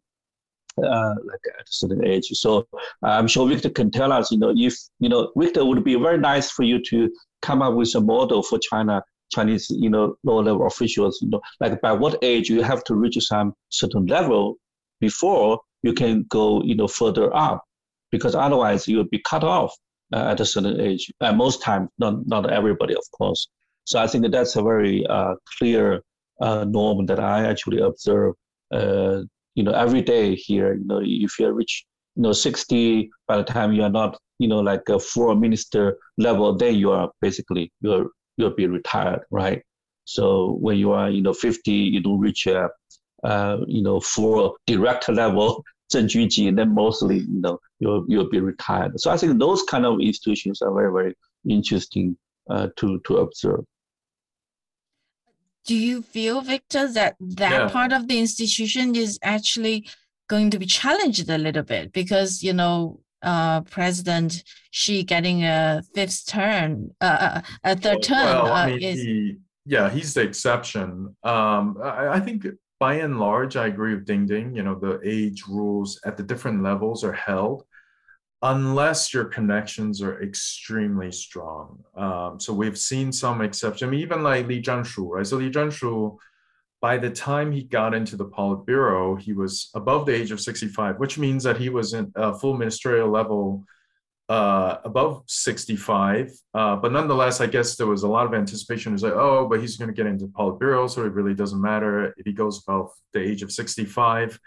[0.79, 2.27] uh, like at a certain age.
[2.33, 2.67] So
[3.03, 6.19] I'm sure Victor can tell us, you know, if, you know, Victor would be very
[6.19, 7.11] nice for you to
[7.43, 11.41] come up with a model for China, Chinese, you know, lower level officials, you know,
[11.61, 14.57] like by what age you have to reach some certain level
[15.01, 17.63] before you can go, you know, further up,
[18.11, 19.75] because otherwise you will be cut off
[20.13, 21.13] uh, at a certain age.
[21.21, 23.49] And most times, not, not everybody, of course.
[23.85, 26.03] So I think that's a very uh, clear
[26.41, 28.35] uh, norm that I actually observe
[28.71, 29.23] uh,
[29.59, 33.43] you know, every day here, you know, if you reach, you know, 60, by the
[33.43, 37.73] time you are not, you know, like a full minister level, then you are basically,
[37.81, 38.07] you're,
[38.39, 39.63] you'll be retired, right?
[40.05, 42.71] So when you are, you know, 50, you don't reach a,
[43.25, 48.99] uh, you know, full director level, and then mostly, you know, you'll, you'll be retired.
[49.01, 51.15] So I think those kind of institutions are very, very
[51.49, 52.17] interesting
[52.51, 53.65] uh, to, to observe
[55.69, 57.69] do you feel, Victor, that that yeah.
[57.69, 59.87] part of the institution is actually
[60.27, 65.83] going to be challenged a little bit because you know uh, President Xi getting a
[65.95, 68.25] fifth term, uh, uh a third term.
[68.25, 69.01] Well, I uh, mean, is...
[69.01, 71.17] he, yeah, he's the exception.
[71.23, 72.47] Um, I, I, think
[72.81, 74.55] by and large, I agree with Ding Ding.
[74.55, 77.65] You know, the age rules at the different levels are held
[78.43, 81.83] unless your connections are extremely strong.
[81.97, 83.83] Um, so we've seen some exceptions.
[83.83, 85.27] I mean, even like Li Zhanshu, right?
[85.27, 86.17] So Li Zhanshu,
[86.81, 90.99] by the time he got into the Politburo, he was above the age of 65,
[90.99, 93.65] which means that he was in a full ministerial level
[94.29, 96.33] uh, above 65.
[96.55, 98.93] Uh, but nonetheless, I guess there was a lot of anticipation.
[98.93, 101.61] It was like, oh, but he's going to get into Politburo, so it really doesn't
[101.61, 104.39] matter if he goes above the age of 65.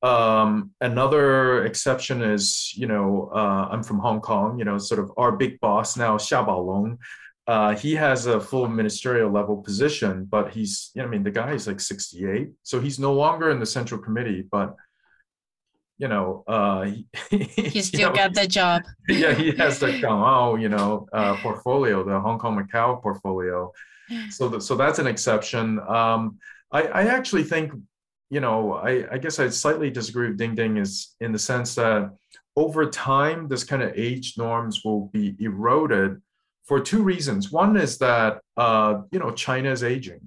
[0.00, 5.10] Um, another exception is, you know, uh, I'm from Hong Kong, you know, sort of
[5.16, 6.98] our big boss now, Xia Baolong.
[7.48, 11.30] Uh, he has a full ministerial level position, but he's, you know, I mean, the
[11.30, 12.50] guy is like 68.
[12.62, 14.76] So he's no longer in the central committee, but,
[15.96, 16.90] you know, uh,
[17.30, 18.82] he, still know, got the job.
[19.08, 23.72] yeah, he has the Gangao, you know, uh, portfolio, the Hong Kong Macau portfolio.
[24.28, 25.80] So, the, so that's an exception.
[25.80, 26.38] Um,
[26.70, 27.72] I, I actually think
[28.30, 31.74] you know, I, I guess I slightly disagree with Ding Ding is in the sense
[31.76, 32.10] that
[32.56, 36.20] over time, this kind of age norms will be eroded
[36.68, 37.50] for two reasons.
[37.50, 40.20] One is that, uh, you know, China is aging.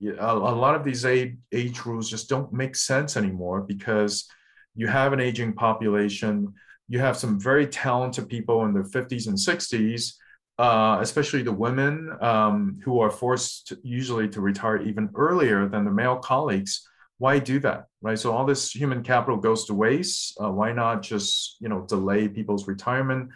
[0.00, 4.30] A, a lot of these age, age rules just don't make sense anymore because
[4.76, 6.54] you have an aging population.
[6.88, 10.14] You have some very talented people in their 50s and 60s,
[10.58, 15.84] uh, especially the women um, who are forced to, usually to retire even earlier than
[15.84, 16.88] the male colleagues
[17.20, 21.02] why do that right so all this human capital goes to waste uh, why not
[21.02, 23.28] just you know delay people's retirement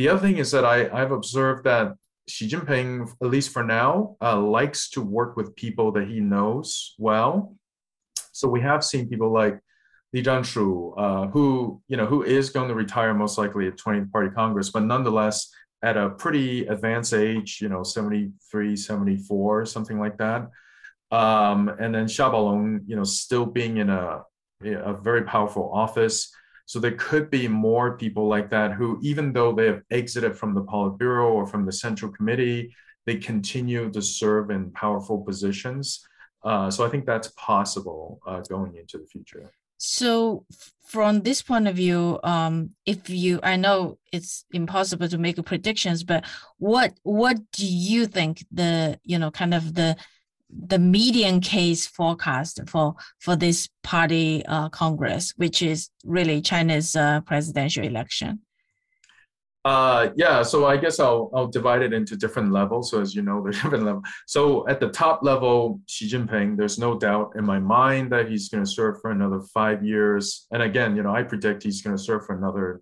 [0.00, 1.94] the other thing is that I, i've observed that
[2.28, 6.94] xi jinping at least for now uh, likes to work with people that he knows
[6.98, 7.56] well
[8.32, 9.56] so we have seen people like
[10.12, 10.66] li zhanshu
[11.04, 11.44] uh, who
[11.88, 15.38] you know who is going to retire most likely at 20th party congress but nonetheless
[15.82, 20.48] at a pretty advanced age you know 73 74 something like that
[21.12, 24.22] um, and then Xia Baolong, you know, still being in a,
[24.62, 26.32] a very powerful office.
[26.70, 30.54] So there could be more people like that who, even though they have exited from
[30.54, 32.72] the Politburo or from the Central Committee,
[33.06, 36.06] they continue to serve in powerful positions.
[36.44, 39.50] Uh, so I think that's possible uh, going into the future.
[39.78, 40.46] So
[40.86, 46.04] from this point of view, um, if you, I know it's impossible to make predictions,
[46.04, 46.24] but
[46.58, 49.96] what what do you think the you know kind of the
[50.66, 57.20] the median case forecast for for this party uh, congress, which is really China's uh,
[57.22, 58.40] presidential election?
[59.64, 62.90] Uh, yeah, so I guess I'll I'll divide it into different levels.
[62.90, 64.04] So as you know, there's different levels.
[64.26, 68.48] So at the top level, Xi Jinping, there's no doubt in my mind that he's
[68.48, 70.46] going to serve for another five years.
[70.50, 72.80] And again, you know, I predict he's going to serve for another,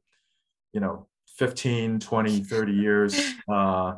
[0.72, 3.34] you know, 15, 20, 30 years.
[3.48, 3.94] Uh,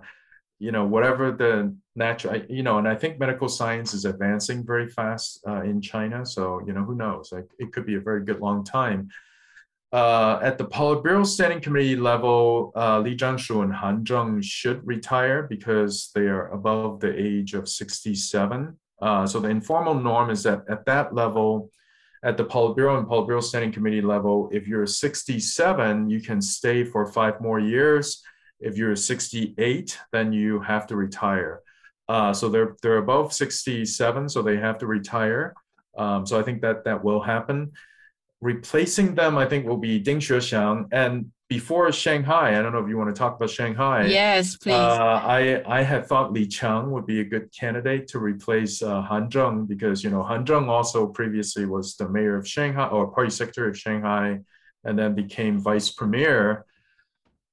[0.60, 4.88] you know, whatever the natural, you know, and I think medical science is advancing very
[4.88, 6.24] fast uh, in China.
[6.24, 7.32] So, you know, who knows?
[7.32, 9.08] Like, it could be a very good long time.
[9.90, 15.44] Uh, at the Politburo Standing Committee level, uh, Li Zhanshu and Han Zheng should retire
[15.44, 18.78] because they are above the age of 67.
[19.00, 21.70] Uh, so the informal norm is that at that level,
[22.22, 27.06] at the Politburo and Politburo Standing Committee level, if you're 67, you can stay for
[27.06, 28.22] five more years
[28.60, 31.62] If you're 68, then you have to retire.
[32.08, 35.54] Uh, so they're they're above 67, so they have to retire.
[35.96, 37.72] Um, so I think that that will happen.
[38.40, 40.88] Replacing them, I think, will be Ding Xuexiang.
[40.92, 44.06] And before Shanghai, I don't know if you want to talk about Shanghai.
[44.06, 44.72] Yes, please.
[44.72, 49.02] Uh, I I had thought Li Qiang would be a good candidate to replace uh,
[49.02, 53.08] Han Zheng because you know Han Zheng also previously was the mayor of Shanghai or
[53.08, 54.40] party secretary of Shanghai,
[54.84, 56.66] and then became vice premier.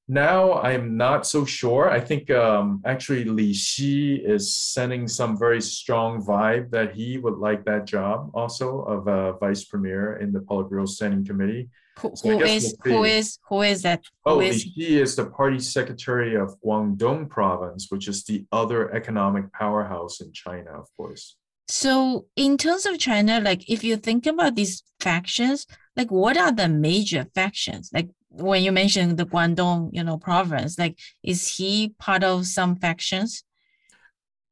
[0.08, 1.90] Now I'm not so sure.
[1.90, 7.38] I think um, actually Li Xi is sending some very strong vibe that he would
[7.38, 11.70] like that job also of a vice premier in the Politburo Standing Committee.
[12.00, 14.04] Who, so who is we'll who is who is that?
[14.24, 14.64] Who oh, is...
[14.64, 20.22] Li Xi is the party secretary of Guangdong province, which is the other economic powerhouse
[20.22, 21.36] in China, of course.
[21.68, 25.68] So in terms of China, like if you think about these factions,
[25.98, 27.90] like what are the major factions?
[27.94, 32.76] Like when you mentioned the Guangdong, you know, province, like is he part of some
[32.76, 33.44] factions?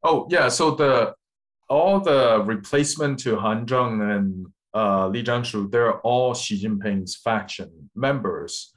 [0.04, 1.14] Oh yeah, so the
[1.68, 7.90] all the replacement to Han Zheng and uh, Li Zhanshu, they're all Xi Jinping's faction
[7.96, 8.74] members.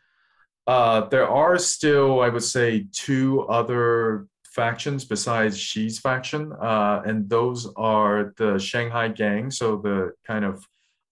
[0.67, 7.29] Uh, there are still, I would say, two other factions besides Xi's faction, uh, and
[7.29, 10.65] those are the Shanghai Gang, so the kind of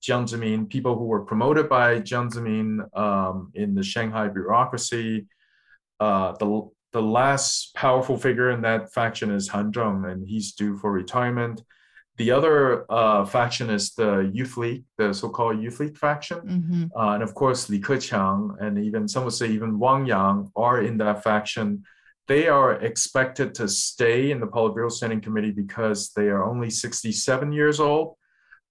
[0.07, 5.27] Jiang Zemin, people who were promoted by Jiang Zemin um, in the Shanghai bureaucracy.
[5.99, 10.77] Uh, the, the last powerful figure in that faction is Han Zheng, and he's due
[10.77, 11.63] for retirement.
[12.19, 16.99] The other uh, faction is the Youth League, the so-called Youth League faction, mm-hmm.
[16.99, 20.83] uh, and of course Li Keqiang and even some would say even Wang Yang are
[20.83, 21.83] in that faction.
[22.27, 27.53] They are expected to stay in the Politburo Standing Committee because they are only 67
[27.53, 28.17] years old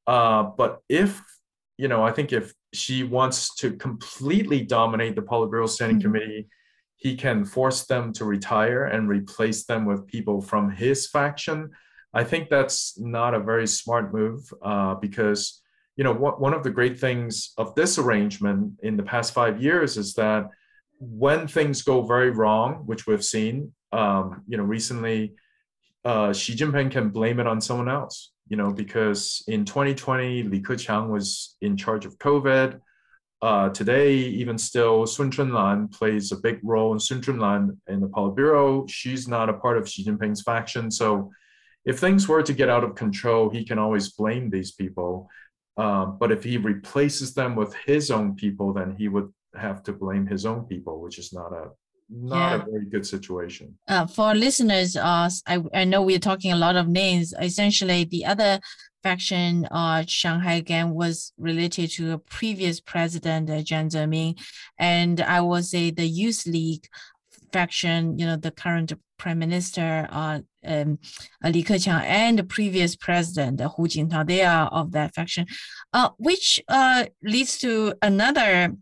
[0.07, 1.21] uh, but if,
[1.77, 6.07] you know, I think if Xi wants to completely dominate the Politburo Standing mm-hmm.
[6.07, 6.47] Committee,
[6.97, 11.71] he can force them to retire and replace them with people from his faction.
[12.13, 15.61] I think that's not a very smart move uh, because,
[15.97, 19.61] you know, what, one of the great things of this arrangement in the past five
[19.61, 20.47] years is that
[20.99, 25.33] when things go very wrong, which we've seen, um, you know, recently,
[26.05, 30.61] uh, Xi Jinping can blame it on someone else you know, because in 2020, Li
[30.61, 32.79] Keqiang was in charge of COVID.
[33.41, 38.07] Uh, today, even still, Sun Chunlan plays a big role in Sun Chunlan in the
[38.07, 38.89] Politburo.
[38.89, 40.89] She's not a part of Xi Jinping's faction.
[40.89, 41.31] So
[41.85, 45.29] if things were to get out of control, he can always blame these people.
[45.77, 49.93] Um, but if he replaces them with his own people, then he would have to
[49.93, 51.69] blame his own people, which is not a
[52.09, 52.55] not yeah.
[52.55, 53.77] a very good situation.
[53.87, 57.33] Uh, for listeners, uh, I, I know we're talking a lot of names.
[57.39, 58.59] Essentially, the other
[59.03, 64.39] faction, uh, Shanghai Gang, was related to a previous president, uh, Jiang Zemin,
[64.77, 66.87] and I will say the Youth League
[67.51, 70.99] faction, you know, the current prime minister, uh, um,
[71.43, 75.45] uh, Li Keqiang, and the previous president, uh, Hu Jintao, they are of that faction,
[75.93, 78.75] uh, which uh, leads to another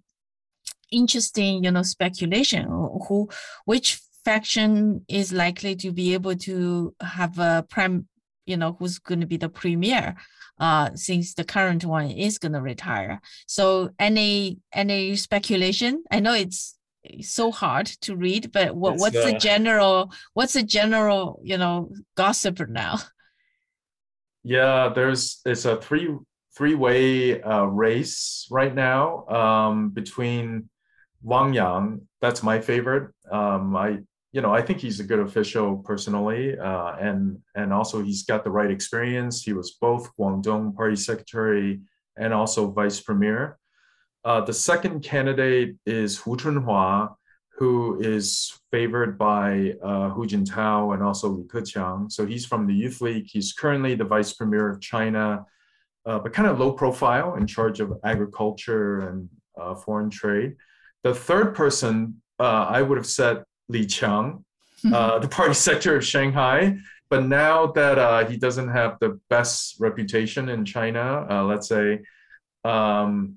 [0.93, 3.29] interesting, you know, speculation who
[3.65, 8.07] which faction is likely to be able to have a prime,
[8.45, 10.15] you know, who's going to be the premier
[10.59, 13.21] uh, since the current one is going to retire.
[13.47, 16.03] So any any speculation?
[16.11, 16.77] I know it's
[17.21, 21.91] so hard to read, but what, what's uh, the general what's the general you know
[22.15, 22.99] gossip now?
[24.43, 26.15] Yeah, there's it's a three
[26.55, 30.69] three way uh, race right now um, between
[31.23, 33.11] Wang Yang, that's my favorite.
[33.31, 33.99] Um, I,
[34.33, 38.43] you know, I think he's a good official personally, uh, and and also he's got
[38.43, 39.43] the right experience.
[39.43, 41.81] He was both Guangdong Party Secretary
[42.17, 43.57] and also Vice Premier.
[44.25, 47.15] Uh, the second candidate is Hu Chunhua,
[47.57, 52.11] who is favored by uh, Hu Jintao and also Li Keqiang.
[52.11, 53.27] So he's from the Youth League.
[53.29, 55.45] He's currently the Vice Premier of China,
[56.05, 60.55] uh, but kind of low profile, in charge of agriculture and uh, foreign trade.
[61.03, 64.43] The third person, uh, I would have said Li Qiang,
[64.93, 66.77] uh, the party secretary of Shanghai.
[67.09, 72.01] But now that uh, he doesn't have the best reputation in China, uh, let's say,
[72.63, 73.35] um,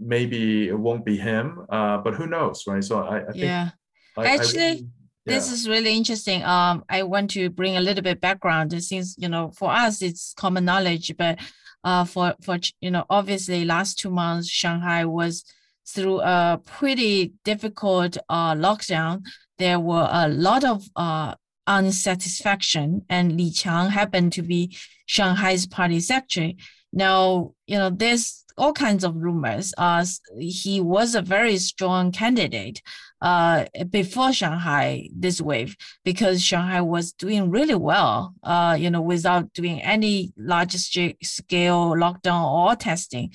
[0.00, 1.64] maybe it won't be him.
[1.68, 2.82] Uh, but who knows, right?
[2.82, 3.36] So I, I think.
[3.36, 3.70] Yeah.
[4.16, 4.80] I, Actually, I, yeah.
[5.24, 6.42] this is really interesting.
[6.42, 10.34] Um, I want to bring a little bit background since you know for us it's
[10.36, 11.38] common knowledge, but
[11.84, 15.44] uh, for for you know obviously last two months Shanghai was
[15.86, 19.22] through a pretty difficult uh, lockdown,
[19.58, 21.34] there were a lot of uh,
[21.66, 24.76] unsatisfaction, and Li Qiang happened to be
[25.06, 26.56] Shanghai's party secretary.
[26.92, 29.72] Now, you know, there's all kinds of rumors.
[29.78, 30.04] Uh,
[30.38, 32.82] he was a very strong candidate
[33.20, 39.52] uh, before Shanghai this wave because Shanghai was doing really well, uh, you know, without
[39.52, 43.32] doing any large scale lockdown or testing.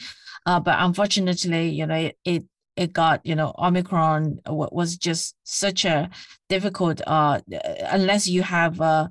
[0.48, 2.46] Uh, but unfortunately, you know, it,
[2.76, 6.08] it got you know omicron was just such a
[6.48, 7.42] difficult uh
[7.90, 9.08] unless you have uh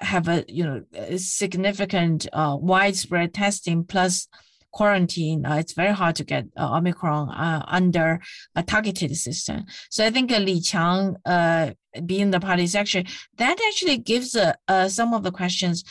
[0.00, 4.28] have a you know a significant uh, widespread testing plus
[4.72, 8.20] quarantine, uh, it's very hard to get uh, Omicron uh, under
[8.54, 9.64] a targeted system.
[9.88, 11.70] So I think Li Qiang uh,
[12.04, 13.06] being the party secretary,
[13.38, 15.82] that actually gives uh, some of the questions.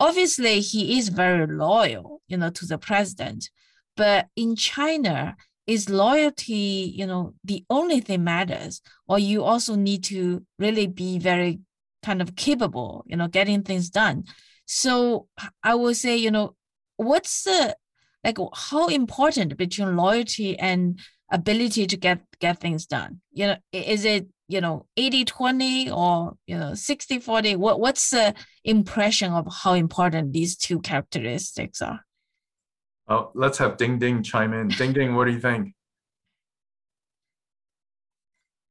[0.00, 3.48] Obviously, he is very loyal, you know, to the president,
[3.96, 5.36] but in China,
[5.66, 11.18] is loyalty, you know, the only thing matters, or you also need to really be
[11.18, 11.60] very
[12.02, 14.24] kind of capable, you know, getting things done.
[14.66, 15.26] So
[15.62, 16.54] I would say, you know,
[16.96, 17.76] what's the
[18.24, 23.20] like how important between loyalty and ability to get get things done?
[23.32, 28.10] You know, is it you know 80 20 or you know 60 40 what what's
[28.10, 28.32] the
[28.64, 32.05] impression of how important these two characteristics are
[33.08, 35.72] oh let's have ding ding chime in ding ding what do you think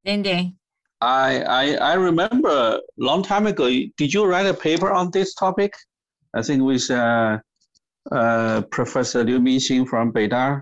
[0.04, 0.58] ding ding
[1.02, 3.68] I, I I remember a long time ago.
[3.98, 5.74] Did you write a paper on this topic?
[6.34, 7.40] I think with uh,
[8.12, 10.62] uh, Professor Liu Mingxin from Beida.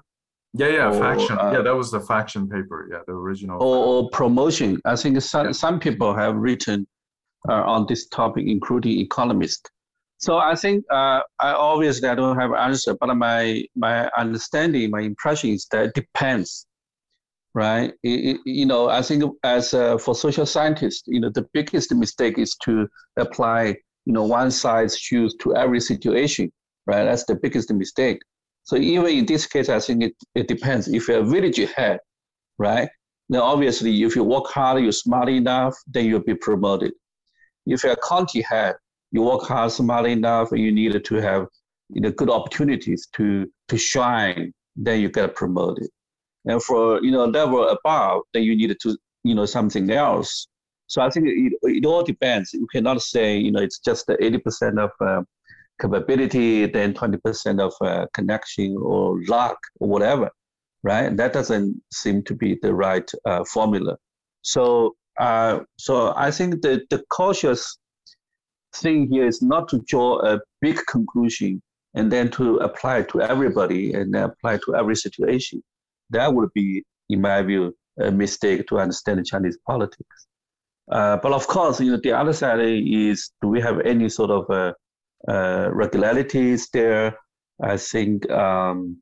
[0.53, 1.37] Yeah, yeah, or, faction.
[1.37, 2.87] Uh, yeah, that was the faction paper.
[2.91, 3.61] Yeah, the original.
[3.61, 4.79] Or, or promotion.
[4.85, 5.51] I think some yeah.
[5.51, 6.87] some people have written
[7.49, 9.69] uh, on this topic, including economists.
[10.23, 15.01] So I think uh, I obviously I don't have answer, but my my understanding, my
[15.01, 16.65] impression is that it depends
[17.53, 17.93] right?
[18.03, 22.37] It, you know, I think as uh, for social scientists, you know, the biggest mistake
[22.39, 26.51] is to apply, you know, one size shoes to every situation,
[26.87, 27.03] right?
[27.03, 28.19] That's the biggest mistake.
[28.63, 30.87] So even in this case, I think it, it depends.
[30.87, 31.99] If you're a village head,
[32.57, 32.89] right?
[33.29, 36.93] Then obviously, if you work hard, you're smart enough, then you'll be promoted.
[37.65, 38.75] If you're a county head,
[39.13, 41.47] you work hard, smart enough, and you need to have
[41.89, 45.87] you know, good opportunities to, to shine, then you get promoted.
[46.45, 50.47] And for you know level above, then you need to you know something else.
[50.87, 52.51] So I think it, it all depends.
[52.53, 55.21] You cannot say you know it's just the 80% of uh,
[55.81, 60.29] capability, then 20% of uh, connection or luck or whatever,
[60.83, 61.15] right?
[61.15, 63.95] That doesn't seem to be the right uh, formula.
[64.41, 67.77] So uh, so I think the the cautious
[68.75, 71.61] thing here is not to draw a big conclusion
[71.95, 75.61] and then to apply to everybody and apply to every situation
[76.09, 80.27] that would be, in my view, a mistake to understand Chinese politics.
[80.91, 84.31] Uh, but of course, you know, the other side is, do we have any sort
[84.31, 84.73] of uh,
[85.27, 87.17] uh, regularities there?
[87.61, 88.97] I think um,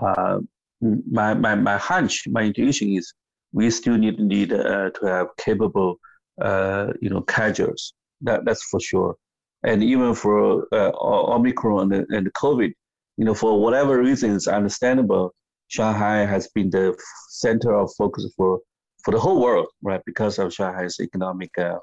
[0.00, 0.38] uh,
[0.80, 3.12] my, my, my hunch, my intuition is
[3.52, 5.96] we still need, need uh, to have capable,
[6.40, 7.94] uh, you know, casuals.
[8.22, 9.16] That, that's for sure.
[9.64, 12.72] And even for Omicron and, and COVID,
[13.16, 15.32] you know, for whatever reasons, understandable,
[15.68, 16.96] Shanghai has been the
[17.28, 18.60] center of focus for,
[19.04, 20.00] for the whole world, right?
[20.04, 21.78] Because of Shanghai's economic uh,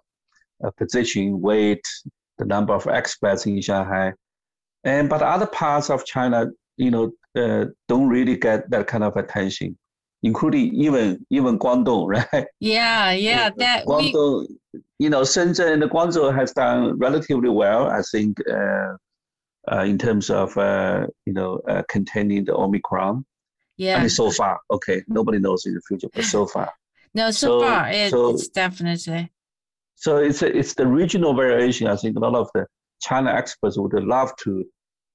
[0.63, 1.81] uh, position, weight,
[2.37, 4.13] the number of expats in Shanghai,
[4.83, 9.17] and but other parts of China, you know, uh, don't really get that kind of
[9.17, 9.77] attention,
[10.23, 12.47] including even even Guangdong, right?
[12.59, 14.81] Yeah, yeah, that Guangdong, we...
[14.99, 18.95] you know, Shenzhen and Guangzhou has done relatively well, I think, uh,
[19.71, 23.25] uh, in terms of uh, you know containing the Omicron.
[23.77, 23.95] Yeah.
[23.95, 26.71] I mean, so far, okay, nobody knows in the future, but so far.
[27.15, 29.31] No, so, so far, it, so, it's definitely.
[29.95, 31.87] So it's it's the regional variation.
[31.87, 32.67] I think a lot of the
[33.01, 34.63] China experts would love to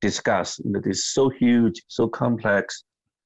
[0.01, 0.59] discuss.
[0.59, 2.83] You know, this so huge, so complex.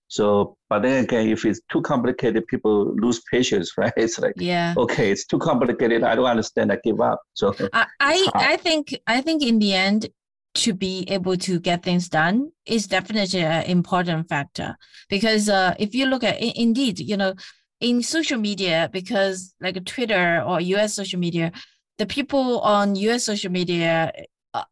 [0.08, 3.92] So, but then again, if it's too complicated, people lose patience, right?
[3.96, 6.02] It's like, yeah, okay, it's too complicated.
[6.02, 6.72] I don't understand.
[6.72, 7.20] I give up.
[7.34, 10.08] So I, I, I think, I think in the end,
[10.54, 14.76] to be able to get things done is definitely an important factor
[15.08, 17.34] because uh, if you look at indeed you know
[17.80, 21.52] in social media because like twitter or us social media
[21.98, 24.10] the people on us social media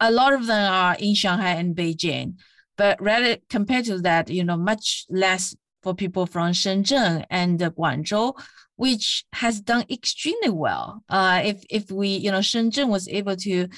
[0.01, 2.35] a lot of them are in shanghai and beijing
[2.77, 8.35] but rather compared to that you know much less for people from shenzhen and guangzhou
[8.77, 11.03] which has done extremely well.
[11.09, 13.69] Uh, if if we you know shenzhen was able to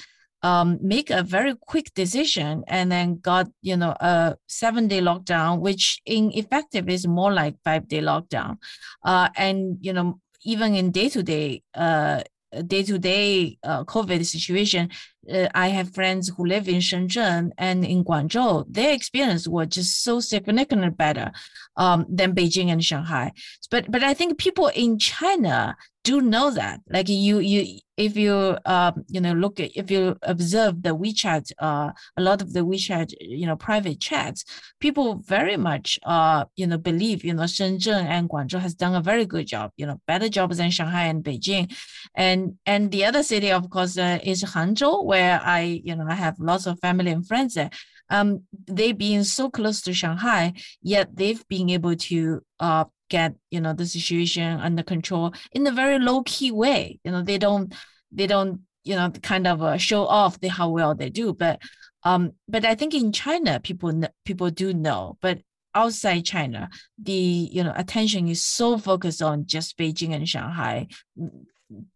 [0.41, 5.59] um, make a very quick decision and then got you know a seven day lockdown,
[5.59, 8.57] which in effective is more like five day lockdown,
[9.03, 12.21] uh, and you know even in day to day uh
[12.65, 14.89] day to day COVID situation,
[15.29, 18.65] uh, I have friends who live in Shenzhen and in Guangzhou.
[18.67, 21.31] Their experience was just so significantly better
[21.77, 23.31] um, than Beijing and Shanghai.
[23.71, 26.79] But but I think people in China do know that.
[26.89, 28.33] Like you you if you
[28.65, 32.61] uh, you know look at if you observe the WeChat uh, a lot of the
[32.61, 34.45] WeChat you know private chats,
[34.79, 39.01] people very much uh you know believe you know Shenzhen and Guangzhou has done a
[39.01, 39.71] very good job.
[39.77, 41.75] You know better job than Shanghai and Beijing,
[42.15, 46.15] and and the other city of course uh, is Hangzhou where I you know I
[46.15, 47.71] have lots of family and friends there
[48.09, 53.61] um, they being so close to Shanghai, yet they've been able to uh, get you
[53.61, 56.99] know the situation under control in a very low key way.
[57.03, 57.73] You know they don't
[58.11, 61.59] they don't you know kind of uh, show off the, how well they do, but
[62.03, 63.91] um, but I think in China people
[64.25, 65.39] people do know, but
[65.75, 66.69] outside China,
[67.01, 67.11] the
[67.51, 70.87] you know attention is so focused on just Beijing and Shanghai,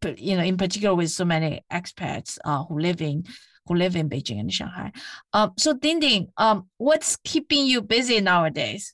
[0.01, 3.23] but you know in particular with so many expats uh, who live in
[3.65, 4.91] who live in Beijing and Shanghai.
[5.31, 8.93] Um, so Ding Ding, um, what's keeping you busy nowadays?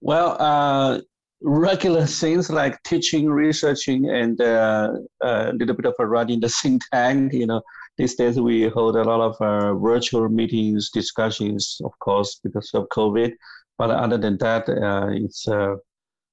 [0.00, 1.00] Well, uh,
[1.42, 4.92] regular things like teaching, researching, and uh,
[5.22, 7.32] a little bit of a running the think tank.
[7.32, 7.62] You know,
[7.96, 12.88] these days we hold a lot of uh, virtual meetings, discussions, of course, because of
[12.88, 13.32] COVID.
[13.78, 15.76] But other than that, uh, it's uh,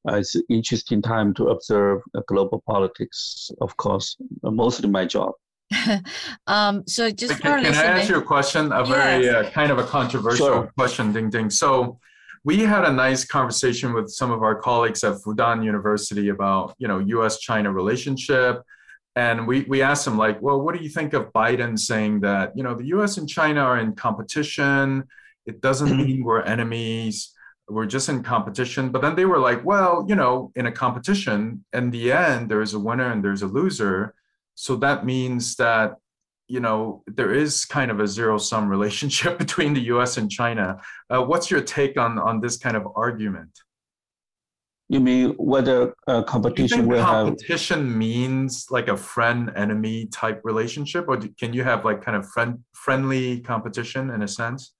[0.09, 3.49] it's an interesting time to observe global politics.
[3.61, 5.34] Of course, mostly my job.
[6.47, 8.72] um, so just can, can I ask you a question?
[8.72, 8.89] A yes.
[8.89, 10.72] very uh, kind of a controversial sure.
[10.78, 11.49] question, Ding Ding.
[11.49, 11.99] So
[12.48, 16.88] we had a nice conversation with some of our colleagues at Fudan University about you
[16.88, 18.64] know U.S.-China relationship,
[19.18, 22.56] and we we asked them like, well, what do you think of Biden saying that
[22.56, 23.18] you know the U.S.
[23.18, 25.04] and China are in competition?
[25.45, 26.08] It doesn't mm-hmm.
[26.08, 27.34] mean we're enemies.
[27.68, 28.91] We're just in competition.
[28.93, 32.74] But then they were like, well, you know, in a competition, in the end, there's
[32.74, 34.16] a winner and there's a loser
[34.60, 35.98] so that means that
[36.48, 40.18] you know there is kind of a zero sum relationship between the U.S.
[40.18, 40.80] and China.
[41.10, 43.52] Uh, what's your take on on this kind of argument?
[44.89, 50.39] You mean whether uh, competition will competition have competition means like a friend enemy type
[50.45, 54.74] relationship, or do, can you have like kind of friend friendly competition in a sense?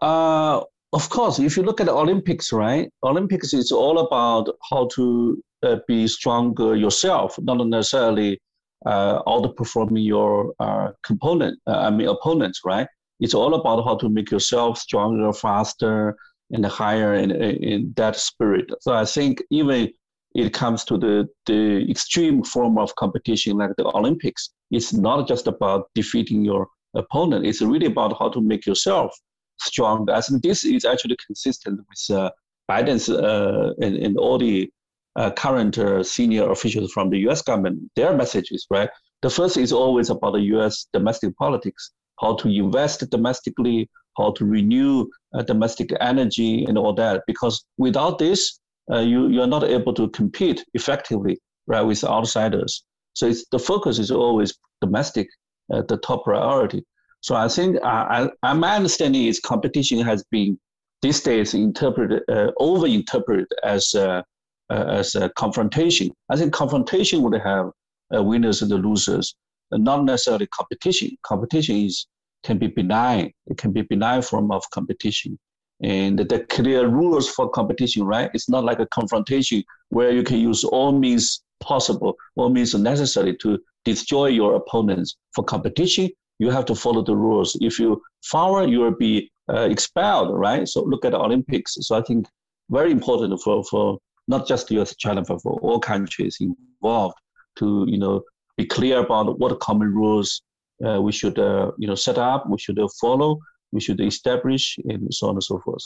[0.00, 0.62] Uh,
[0.92, 2.88] of course, if you look at the Olympics, right?
[3.02, 8.38] Olympics is all about how to uh, be stronger yourself, not necessarily
[8.84, 12.86] uh, outperforming your uh, component, uh, I mean opponents, right?
[13.20, 16.16] It's all about how to make yourself stronger, faster,
[16.50, 18.70] and higher in, in that spirit.
[18.80, 19.90] So I think even
[20.34, 25.46] it comes to the, the extreme form of competition like the Olympics, it's not just
[25.46, 27.46] about defeating your opponent.
[27.46, 29.16] It's really about how to make yourself
[29.58, 30.08] strong.
[30.10, 32.30] I think this is actually consistent with uh,
[32.70, 34.70] Biden's uh, and, and all the
[35.16, 37.42] uh, current uh, senior officials from the U.S.
[37.42, 38.90] government, their messages, right?
[39.22, 40.86] The first is always about the U.S.
[40.92, 41.90] domestic politics,
[42.20, 47.22] how to invest domestically, how to renew uh, domestic energy, and all that.
[47.26, 48.60] Because without this,
[48.92, 52.84] uh, you you are not able to compete effectively, right, with outsiders.
[53.14, 55.28] So it's, the focus is always domestic,
[55.72, 56.84] uh, the top priority.
[57.22, 60.58] So I think uh, I, my understanding is competition has been
[61.02, 62.22] these days interpreted,
[62.58, 64.22] over-interpreted as uh, as
[64.70, 66.10] a confrontation.
[66.28, 67.70] I think confrontation would have
[68.14, 69.34] uh, winners and losers,
[69.72, 71.16] not necessarily competition.
[71.22, 72.06] Competition is
[72.44, 73.32] can be benign.
[73.46, 75.38] It can be benign form of competition.
[75.82, 78.30] And the clear rules for competition, right?
[78.32, 83.36] It's not like a confrontation where you can use all means possible, all means necessary
[83.38, 85.16] to destroy your opponents.
[85.34, 87.58] For competition, you have to follow the rules.
[87.60, 90.66] If you foul, you will be uh, expelled, right?
[90.68, 91.76] So look at the Olympics.
[91.80, 92.26] So I think
[92.70, 93.98] very important for, for
[94.28, 97.16] not just US, China, but for all countries involved
[97.58, 98.22] to, you know,
[98.56, 100.42] be clear about what common rules
[100.86, 103.38] uh, we should, uh, you know, set up, we should uh, follow,
[103.72, 105.82] we should establish, and so on and so forth.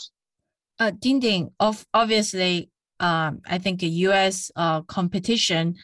[0.79, 2.69] Uh, Ding Ding, of obviously,
[2.99, 4.51] um, I think U.S.
[4.55, 5.75] Uh, competition,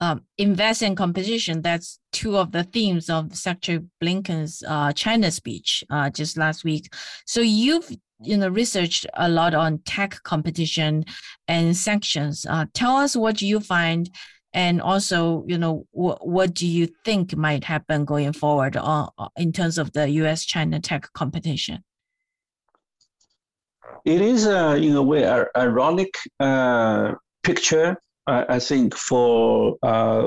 [0.00, 1.62] um, invest in competition.
[1.62, 6.92] That's two of the themes of Secretary Blinken's uh, China speech uh, just last week.
[7.24, 7.90] So you've
[8.20, 11.04] you know researched a lot on tech competition
[11.48, 12.46] and sanctions.
[12.48, 14.10] Uh, tell us what you find,
[14.52, 19.28] and also you know what what do you think might happen going forward uh, uh
[19.36, 20.44] in terms of the U.S.
[20.44, 21.82] China tech competition.
[24.04, 27.12] It is uh, in a way an ironic uh,
[27.42, 27.96] picture.
[28.28, 30.26] I think for uh,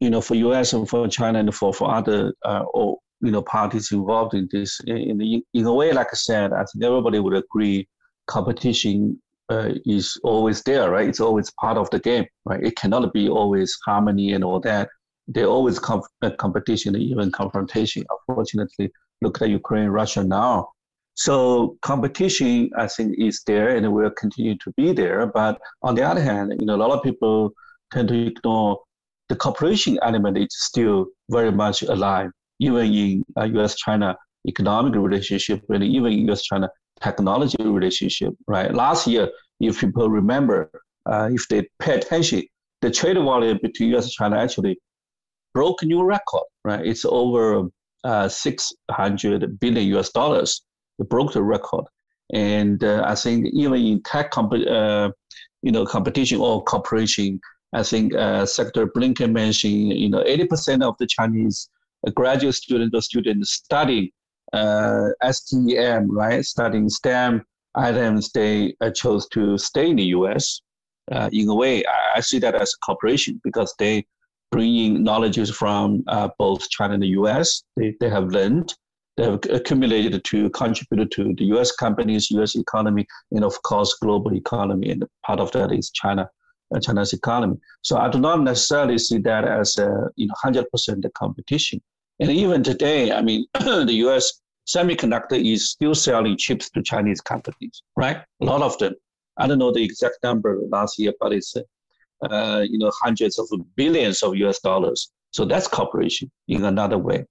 [0.00, 0.74] you know for U.S.
[0.74, 4.80] and for China and for for other uh, or you know parties involved in this.
[4.86, 7.88] In, in, in a way, like I said, I think everybody would agree
[8.26, 9.20] competition
[9.50, 11.08] uh, is always there, right?
[11.08, 12.62] It's always part of the game, right?
[12.62, 14.88] It cannot be always harmony and all that.
[15.28, 16.02] There always com-
[16.38, 18.04] competition, even confrontation.
[18.28, 20.70] Unfortunately, look at Ukraine, Russia now.
[21.14, 25.26] So competition, I think, is there and will continue to be there.
[25.26, 27.52] But on the other hand, you know, a lot of people
[27.92, 28.80] tend to ignore
[29.28, 32.30] the cooperation element is still very much alive,
[32.66, 34.14] even in uh, U.S.-China
[34.48, 36.68] economic relationship and even U.S.-China
[37.00, 38.34] technology relationship.
[38.46, 38.72] Right?
[38.72, 39.28] Last year,
[39.60, 40.70] if people remember,
[41.06, 42.42] uh, if they pay attention,
[42.80, 44.04] the trade volume between U.S.
[44.04, 44.78] and China actually
[45.54, 46.46] broke new record.
[46.64, 46.84] Right?
[46.86, 47.68] It's over
[48.04, 50.10] uh, 600 billion U.S.
[50.10, 50.62] dollars.
[50.98, 51.84] It broke the record.
[52.32, 55.10] And uh, I think even in tech comp- uh,
[55.62, 57.40] you know, competition or cooperation,
[57.72, 61.68] I think uh, Secretary Blinken mentioned, you know, 80% of the Chinese
[62.10, 64.10] graduate student or student studying
[64.52, 67.44] uh, STEM, right, studying STEM
[67.74, 70.60] items, they uh, chose to stay in the U.S.
[71.10, 74.06] Uh, in a way, I, I, see that as a cooperation because they
[74.50, 77.62] bring in knowledges from uh, both China and the U.S.
[77.76, 78.74] They, they have learned,
[79.16, 81.72] they have accumulated to contribute to the U.S.
[81.72, 82.54] companies, U.S.
[82.54, 84.90] economy, and of course, global economy.
[84.90, 86.28] And part of that is China
[86.74, 87.56] uh, China's economy.
[87.82, 91.80] So I do not necessarily see that as a you know 100% competition.
[92.20, 94.40] And even today, I mean, the U.S.
[94.68, 98.18] semiconductor is still selling chips to Chinese companies, right?
[98.40, 98.94] A lot of them.
[99.38, 101.56] I don't know the exact number last year, but it's
[102.30, 104.60] uh, you know hundreds of billions of U.S.
[104.60, 105.10] dollars.
[105.30, 107.24] So that's cooperation in another way.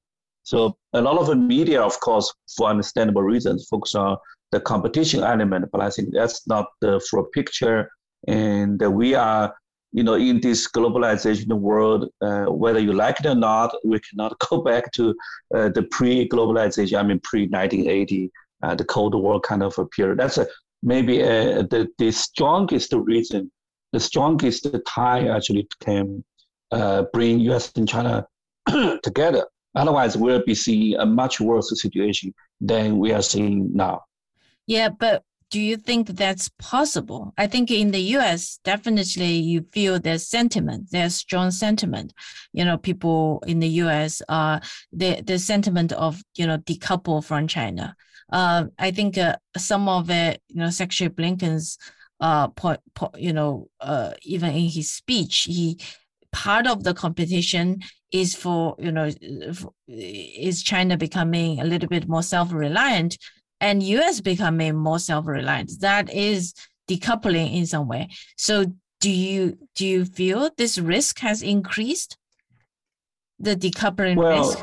[0.43, 4.17] So a lot of the media, of course, for understandable reasons, focus on
[4.51, 7.89] the competition element, but I think that's not the full picture
[8.27, 9.53] and we are,
[9.91, 14.39] you know, in this globalization world, uh, whether you like it or not, we cannot
[14.49, 15.15] go back to
[15.55, 16.97] uh, the pre-globalization.
[16.97, 18.29] I mean, pre-1980,
[18.63, 20.19] uh, the Cold War kind of a period.
[20.19, 20.47] That's a,
[20.81, 23.51] maybe uh, the the strongest reason,
[23.91, 26.23] the strongest tie actually can
[26.71, 27.71] uh, bring U.S.
[27.75, 28.25] and China
[29.03, 29.45] together.
[29.75, 34.01] Otherwise, we'll be seeing a much worse situation than we are seeing now.
[34.67, 37.33] Yeah, but do you think that's possible?
[37.37, 42.13] I think in the US, definitely you feel there's sentiment, there's strong sentiment.
[42.53, 44.61] You know, people in the US, uh,
[44.93, 47.95] the, the sentiment of, you know, decouple from China.
[48.31, 51.77] Uh, I think uh, some of it, you know, Secretary Blinken's,
[52.21, 55.77] uh, point, point, you know, uh, even in his speech, he,
[56.31, 57.81] part of the competition
[58.13, 59.11] is for, you know,
[59.87, 63.17] is China becoming a little bit more self-reliant
[63.62, 65.80] and US becoming more self-reliant.
[65.80, 66.53] That is
[66.89, 68.09] decoupling in some way.
[68.36, 68.66] So
[68.99, 72.18] do you do you feel this risk has increased?
[73.39, 74.57] The decoupling well, risk?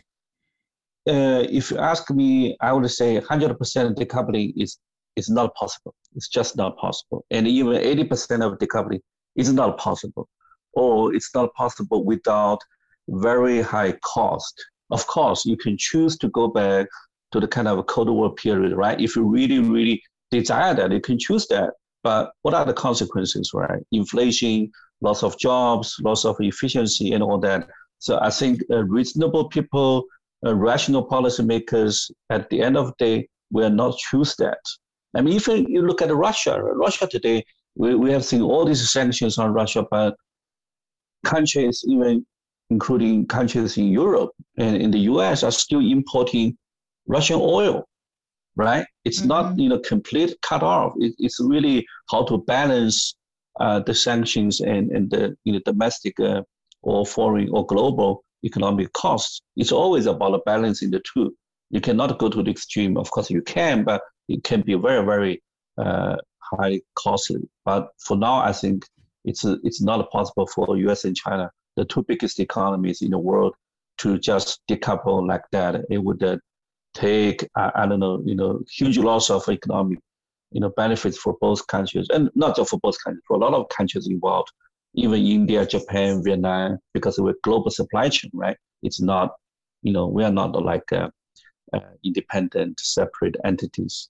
[1.09, 3.57] Uh, if you ask me, I would say 100%
[3.95, 4.79] decoupling is
[5.17, 5.95] is not possible.
[6.15, 7.25] It's just not possible.
[7.31, 9.01] And even 80% of decoupling
[9.35, 10.29] is not possible.
[10.75, 12.61] Or it's not possible without
[13.09, 14.55] very high cost.
[14.91, 16.87] Of course, you can choose to go back
[17.33, 19.01] to the kind of a Cold War period, right?
[19.01, 21.75] If you really, really desire that, you can choose that.
[22.03, 23.83] But what are the consequences, right?
[23.93, 24.71] Inflation,
[25.01, 27.69] loss of jobs, loss of efficiency, and all that.
[27.99, 30.05] So I think uh, reasonable people,
[30.47, 34.59] uh, rational policymakers, at the end of the day, will not choose that.
[35.15, 38.91] I mean, even you look at Russia, Russia today, we, we have seen all these
[38.91, 40.15] sanctions on Russia, but
[41.25, 42.25] countries, even
[42.71, 46.57] including countries in Europe and in the US, are still importing
[47.09, 47.89] Russian oil,
[48.57, 48.87] right?
[49.05, 49.29] It's mm-hmm.
[49.29, 50.93] not you know complete cut off.
[50.99, 53.17] It, it's really how to balance
[53.59, 56.43] uh, the sanctions and, and the you know domestic uh,
[56.83, 59.41] or foreign or global economic costs.
[59.57, 61.35] It's always about a balancing the two.
[61.71, 62.97] You cannot go to the extreme.
[62.97, 65.43] Of course, you can, but it can be very very
[65.79, 67.49] uh, high costly.
[67.65, 68.85] But for now, I think
[69.25, 71.05] it's it's not possible for U.S.
[71.05, 73.55] and China, the two biggest economies in the world,
[73.99, 75.85] to just decouple like that.
[75.91, 76.37] It would uh,
[77.05, 79.99] take I, I don't know you know huge loss of economic
[80.51, 83.55] you know benefits for both countries and not just for both countries for a lot
[83.55, 84.51] of countries involved
[84.95, 88.57] even India, Japan, Vietnam, because we're global supply chain, right?
[88.83, 89.35] It's not,
[89.83, 91.11] you know, we are not like uh,
[91.73, 94.09] uh, independent, separate entities.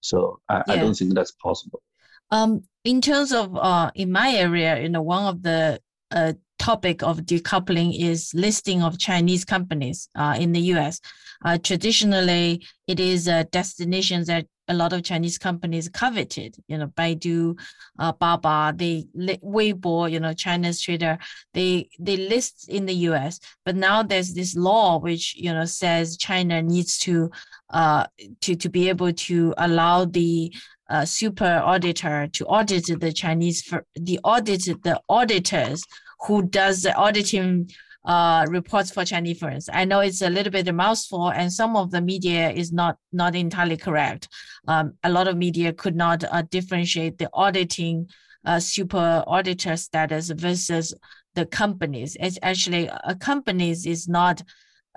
[0.00, 0.74] So I, yeah.
[0.74, 1.82] I, don't think that's possible.
[2.30, 5.80] Um, in terms of, uh, in my area, you know, one of the
[6.10, 11.00] uh, topic of decoupling is listing of Chinese companies uh, in the U.S.
[11.44, 16.54] Uh, traditionally, it is a destination that a lot of Chinese companies coveted.
[16.68, 17.58] You know, Baidu,
[17.98, 21.18] uh, Baba, they Weibo, you know, China's trader,
[21.54, 23.40] they they list in the U.S.
[23.64, 27.30] But now there's this law which you know says China needs to
[27.70, 28.06] uh
[28.42, 30.54] to to be able to allow the
[30.90, 35.82] uh, super auditor to audit the Chinese for the audit the auditors
[36.22, 37.70] who does the auditing
[38.04, 39.68] uh, reports for Chinese firms.
[39.72, 42.96] I know it's a little bit a mouthful, and some of the media is not
[43.12, 44.28] not entirely correct.
[44.66, 48.08] Um, a lot of media could not uh, differentiate the auditing
[48.44, 50.94] uh, super auditor status versus
[51.34, 52.16] the companies.
[52.20, 54.42] It's actually a companies is not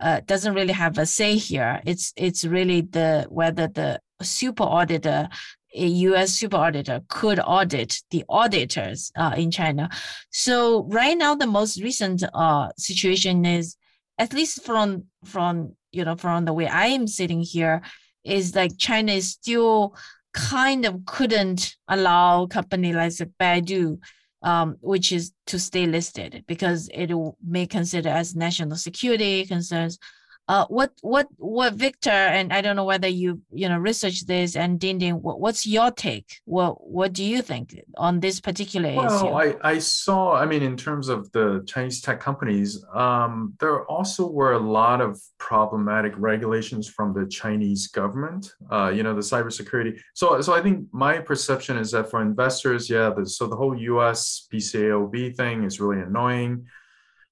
[0.01, 1.81] uh, doesn't really have a say here.
[1.85, 5.29] It's it's really the whether the super auditor
[5.73, 6.31] a U.S.
[6.31, 9.89] super auditor could audit the auditors uh, in China.
[10.31, 13.75] So right now, the most recent uh, situation is,
[14.17, 17.81] at least from from you know from the way I am sitting here,
[18.23, 19.95] is like China is still
[20.33, 23.99] kind of couldn't allow company like Baidu,
[24.41, 27.11] um, which is to stay listed because it
[27.45, 29.99] may consider as national security concerns
[30.49, 34.57] uh, what what what Victor and I don't know whether you you know research this
[34.57, 36.41] and Dingding, what, what's your take?
[36.43, 39.25] What what do you think on this particular well, issue?
[39.25, 40.33] Well, I, I saw.
[40.35, 44.99] I mean, in terms of the Chinese tech companies, um, there also were a lot
[44.99, 48.51] of problematic regulations from the Chinese government.
[48.69, 49.97] Uh, you know, the cybersecurity.
[50.13, 53.77] So so I think my perception is that for investors, yeah, the, so the whole
[53.77, 54.45] U.S.
[54.51, 56.65] PCAOB thing is really annoying.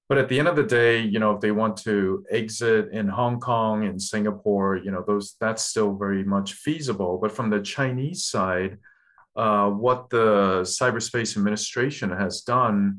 [0.08, 3.08] But at the end of the day, you know, if they want to exit in
[3.08, 7.18] Hong Kong and Singapore, you know, those that's still very much feasible.
[7.20, 8.78] But from the Chinese side,
[9.36, 12.98] uh, what the Cyberspace Administration has done,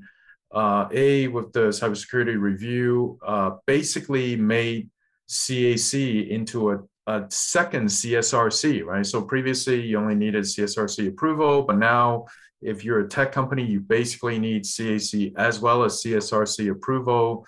[0.53, 4.89] uh, a with the cybersecurity review, uh, basically made
[5.29, 9.05] CAC into a, a second CSRC, right?
[9.05, 12.25] So previously you only needed CSRC approval, but now
[12.66, 17.45] if you're a tech company, you basically need CAC as well as CSRC approval.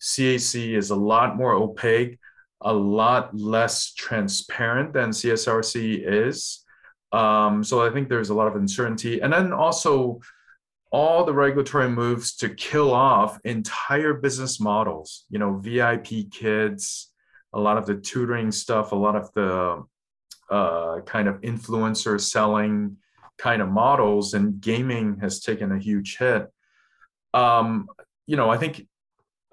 [0.00, 2.18] CAC is a lot more opaque,
[2.60, 6.64] a lot less transparent than CSRC is.
[7.12, 9.20] Um, so I think there's a lot of uncertainty.
[9.20, 10.20] And then also,
[10.94, 17.10] all the regulatory moves to kill off entire business models, you know, VIP kids,
[17.52, 19.82] a lot of the tutoring stuff, a lot of the
[20.50, 22.96] uh, kind of influencer selling
[23.38, 26.48] kind of models, and gaming has taken a huge hit.
[27.32, 27.88] Um,
[28.26, 28.86] you know, I think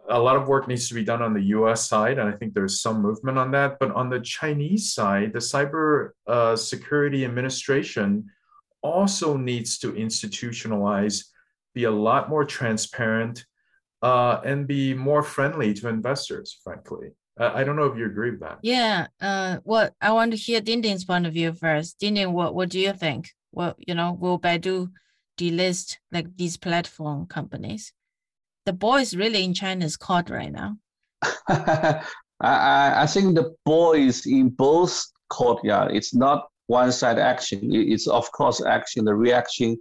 [0.09, 2.53] a lot of work needs to be done on the US side, and I think
[2.53, 3.79] there's some movement on that.
[3.79, 8.29] But on the Chinese side, the Cyber uh, Security Administration
[8.81, 11.25] also needs to institutionalize,
[11.73, 13.45] be a lot more transparent,
[14.01, 17.11] uh, and be more friendly to investors, frankly.
[17.37, 18.59] I don't know if you agree with that.
[18.61, 19.07] Yeah.
[19.19, 21.99] Uh, what I want to hear Dingding's point of view first.
[21.99, 23.29] Dinding, what, what do you think?
[23.51, 24.91] Well, you know, will Baidu
[25.37, 27.93] delist like these platform companies?
[28.65, 30.77] The ball is really in China's court right now.
[31.49, 32.03] I,
[32.41, 35.95] I think the ball is in both courtyard.
[35.95, 37.59] It's not one side action.
[37.73, 39.77] It's of course action, the reaction.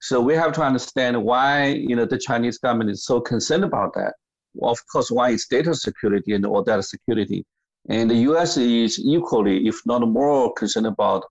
[0.00, 3.94] So we have to understand why you know the Chinese government is so concerned about
[3.94, 4.14] that.
[4.62, 7.44] Of course, why is data security and all data security.
[7.88, 11.24] And the US is equally, if not more, concerned about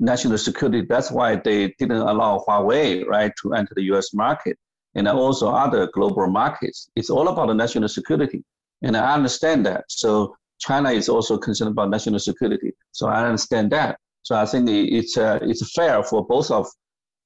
[0.00, 0.84] national security.
[0.88, 4.12] That's why they didn't allow Huawei, right, to enter the U.S.
[4.12, 4.58] market
[4.94, 6.90] and also other global markets.
[6.96, 8.42] It's all about the national security,
[8.82, 9.84] and I understand that.
[9.88, 12.72] So China is also concerned about national security.
[12.92, 13.98] So I understand that.
[14.22, 16.66] So I think it's uh, it's fair for both of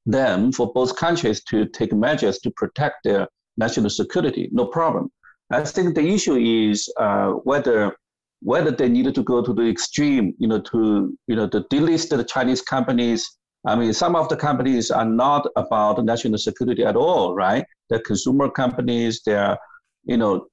[0.07, 4.49] them, for both countries to take measures to protect their national security.
[4.53, 5.11] No problem.
[5.51, 7.97] I think the issue is uh, whether
[8.45, 12.15] whether they needed to go to the extreme, you know, to you know to delist
[12.15, 13.27] the Chinese companies.
[13.67, 17.65] I mean, some of the companies are not about national security at all, right?
[17.89, 19.23] They're consumer companies.
[19.25, 19.57] They're,
[20.05, 20.47] you know,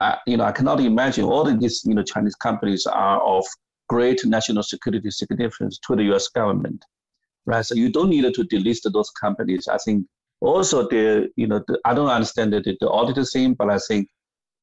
[0.00, 3.44] uh, you know, I cannot imagine all of these, you know, Chinese companies are of
[3.88, 6.28] great national security significance to the U.S.
[6.28, 6.84] government,
[7.46, 7.66] right?
[7.66, 9.66] So you don't need to delist those companies.
[9.66, 10.06] I think
[10.40, 14.08] also the, you know, the, I don't understand the, the auditor thing, but I think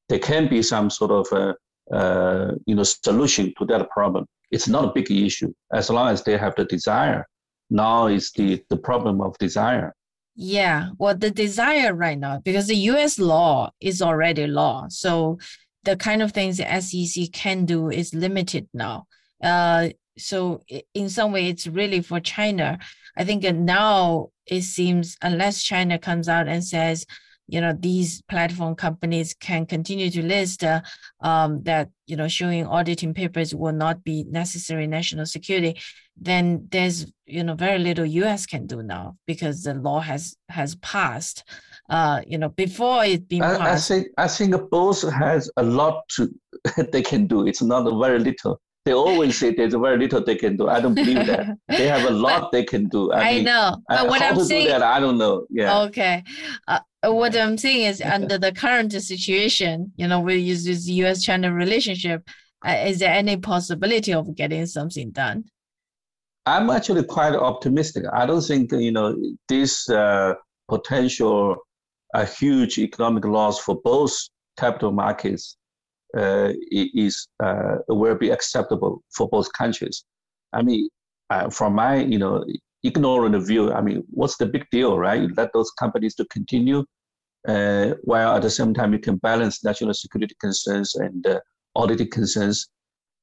[0.07, 1.53] there can be some sort of uh,
[1.91, 4.25] uh, you know, solution to that problem.
[4.51, 7.27] It's not a big issue as long as they have the desire.
[7.69, 9.93] Now is the, the problem of desire.
[10.35, 14.87] Yeah, well, the desire right now, because the US law is already law.
[14.89, 15.39] So
[15.83, 19.07] the kind of things the SEC can do is limited now.
[19.43, 20.61] Uh, so
[20.93, 22.79] in some way, it's really for China.
[23.17, 27.05] I think now it seems, unless China comes out and says,
[27.51, 30.81] you know these platform companies can continue to list uh,
[31.21, 35.73] um, that you know showing auditing papers will not be necessary national security
[36.17, 40.75] then there's you know very little us can do now because the law has has
[40.75, 41.43] passed.
[41.89, 45.63] Uh, you know before it being passed I, I think i think both has a
[45.63, 46.29] lot to
[46.91, 47.47] they can do.
[47.47, 50.67] It's not very little they always say there's very little they can do.
[50.67, 51.57] I don't believe that.
[51.67, 53.11] they have a lot they can do.
[53.11, 55.45] I, I mean, know, but uh, what I'm saying, that, I don't know.
[55.49, 55.81] Yeah.
[55.83, 56.23] Okay,
[56.67, 61.55] uh, what I'm saying is under the current situation, you know, we use this U.S.-China
[61.55, 62.27] relationship.
[62.65, 65.45] Uh, is there any possibility of getting something done?
[66.45, 68.05] I'm actually quite optimistic.
[68.11, 69.15] I don't think you know
[69.47, 70.33] this uh,
[70.67, 71.57] potential
[72.13, 74.17] a huge economic loss for both
[74.57, 75.60] capital markets uh,
[76.15, 80.03] is uh, will be acceptable for both countries.
[80.53, 80.89] I mean,
[81.29, 82.43] uh, from my you know
[82.83, 85.21] ignorant view, I mean, what's the big deal, right?
[85.21, 86.83] You let those companies to continue,
[87.47, 91.39] uh, while at the same time you can balance national security concerns and uh,
[91.75, 92.67] auditing concerns.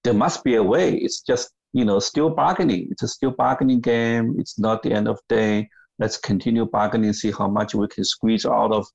[0.04, 0.94] There must be a way.
[0.94, 2.88] It's just you know still bargaining.
[2.90, 4.36] It's a still bargaining game.
[4.38, 5.68] It's not the end of the day.
[5.98, 8.86] Let's continue bargaining, see how much we can squeeze out of,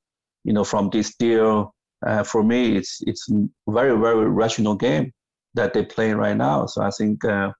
[0.45, 1.73] you know, from this deal
[2.05, 3.29] uh, for me, it's it's
[3.67, 5.11] very very rational game
[5.53, 6.65] that they play right now.
[6.65, 7.51] So I think, uh,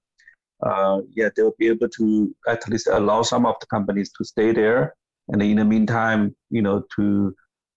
[0.64, 4.52] uh, yeah, they'll be able to at least allow some of the companies to stay
[4.52, 4.94] there,
[5.28, 7.34] and in the meantime, you know, to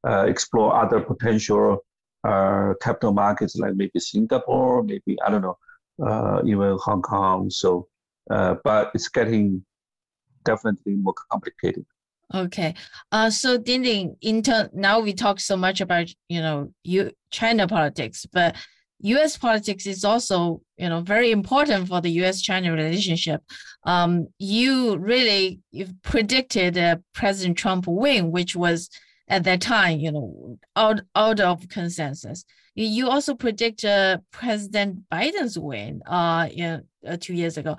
[0.07, 1.79] uh, explore other potential
[2.23, 5.57] uh, capital markets like maybe Singapore, maybe I don't know,
[6.05, 7.49] uh, even Hong Kong.
[7.49, 7.87] So,
[8.27, 9.63] but it's getting
[10.43, 11.85] definitely more complicated.
[12.33, 12.73] Okay.
[13.11, 17.67] Uh, so Dingding, in ter- now we talk so much about, you know, you China
[17.67, 18.55] politics, but
[19.01, 19.37] U.S.
[19.37, 23.41] politics is also, you know, very important for the U.S.-China relationship.
[23.83, 28.89] Um, you really you've predicted uh, President Trump win, which was
[29.29, 32.43] at that time, you know, out out of consensus.
[32.73, 37.77] You also predict uh, President Biden's win, uh, you know, uh, two years ago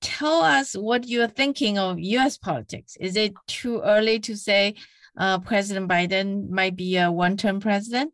[0.00, 2.96] tell us what you're thinking of US politics.
[3.00, 4.74] Is it too early to say
[5.16, 8.12] uh, President Biden might be a one term president?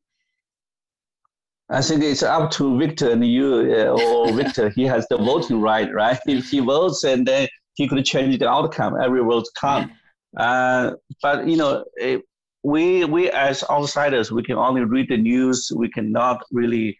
[1.70, 4.68] I think it's up to Victor and you, uh, or Victor.
[4.70, 6.18] he has the voting right, right?
[6.26, 9.00] If he votes, and then he could change the outcome.
[9.00, 9.90] Every vote count.
[10.36, 12.22] Uh, but you know, it,
[12.62, 15.72] we we as outsiders, we can only read the news.
[15.74, 16.96] We cannot really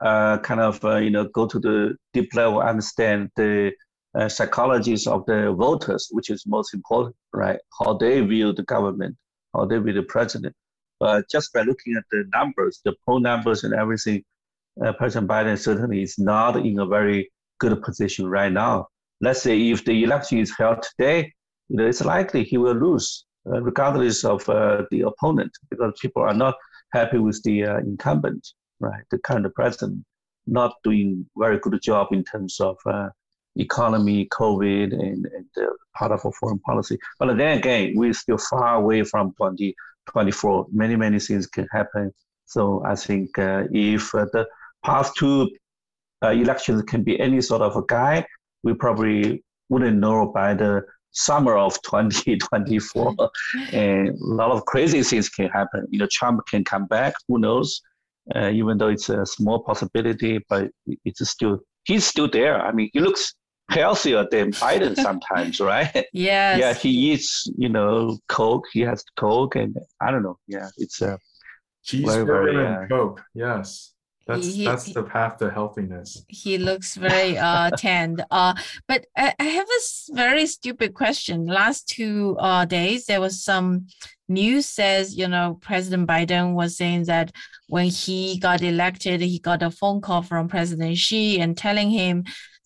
[0.00, 3.72] uh, kind of uh, you know go to the deep level, understand the
[4.14, 7.58] uh, psychologies of the voters, which is most important, right?
[7.80, 9.16] How they view the government,
[9.54, 10.54] how they view the president.
[11.00, 14.22] But just by looking at the numbers, the poll numbers and everything,
[14.84, 18.88] uh, President Biden certainly is not in a very good position right now.
[19.20, 21.32] Let's say if the election is held today,
[21.68, 26.22] you know, it's likely he will lose, uh, regardless of uh, the opponent, because people
[26.22, 26.54] are not
[26.92, 28.46] happy with the uh, incumbent,
[28.80, 29.02] right?
[29.10, 30.04] The current president
[30.46, 32.76] not doing very good job in terms of
[33.56, 35.46] economy, COVID, and, and
[35.96, 36.98] part of our foreign policy.
[37.18, 40.66] But then again, we're still far away from 2024.
[40.72, 42.12] Many, many things can happen.
[42.46, 44.46] So I think uh, if uh, the
[44.84, 45.50] past two
[46.22, 48.26] uh, elections can be any sort of a guide,
[48.62, 50.82] we probably wouldn't know by the
[51.12, 53.14] summer of 2024.
[53.72, 55.86] and a lot of crazy things can happen.
[55.90, 57.14] You know, Trump can come back.
[57.28, 57.80] Who knows?
[58.34, 60.70] Uh, even though it's a small possibility, but
[61.04, 62.60] it's still he's still there.
[62.60, 63.34] I mean, he looks
[63.68, 66.06] healthier than Biden sometimes, right?
[66.12, 66.56] Yeah.
[66.56, 68.66] Yeah, he eats, you know, Coke.
[68.72, 70.38] He has Coke, and I don't know.
[70.46, 71.16] Yeah, it's a uh,
[71.86, 73.22] cheeseburger and Coke.
[73.34, 73.94] Yes.
[74.26, 76.24] That's he, that's the path to healthiness.
[76.28, 78.24] He looks very uh tanned.
[78.30, 78.54] Uh
[78.88, 81.46] but I, I have a very stupid question.
[81.46, 83.86] Last two uh days there was some
[84.28, 87.32] news says, you know, President Biden was saying that
[87.68, 92.24] when he got elected, he got a phone call from President Xi and telling him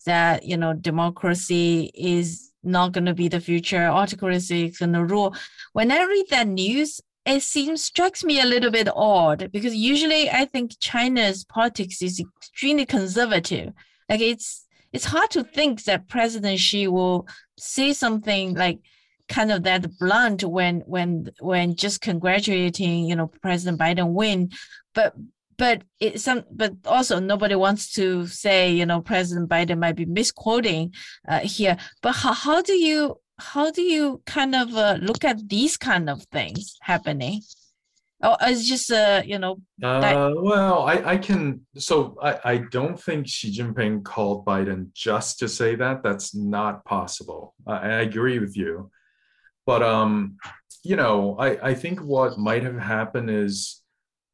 [0.09, 5.05] that you know democracy is not going to be the future autocracy is going to
[5.05, 5.35] rule.
[5.73, 10.29] When i read that news it seems strikes me a little bit odd because usually
[10.29, 13.71] i think china's politics is extremely conservative.
[14.09, 18.79] Like it's it's hard to think that president xi will say something like
[19.27, 24.51] kind of that blunt when when when just congratulating you know president biden win.
[24.95, 25.13] But
[25.59, 30.05] but it some but also nobody wants to say you know president biden might be
[30.05, 30.91] misquoting
[31.27, 35.47] uh, here but how, how do you how do you kind of uh, look at
[35.47, 37.41] these kind of things happening
[38.21, 39.61] Oh, it's just uh, you know.
[39.81, 41.61] Uh, well, I, I can.
[41.77, 46.03] So I, I don't think Xi Jinping called Biden just to say that.
[46.03, 47.53] That's not possible.
[47.65, 48.91] I, I agree with you,
[49.65, 50.35] but um,
[50.83, 53.78] you know, I I think what might have happened is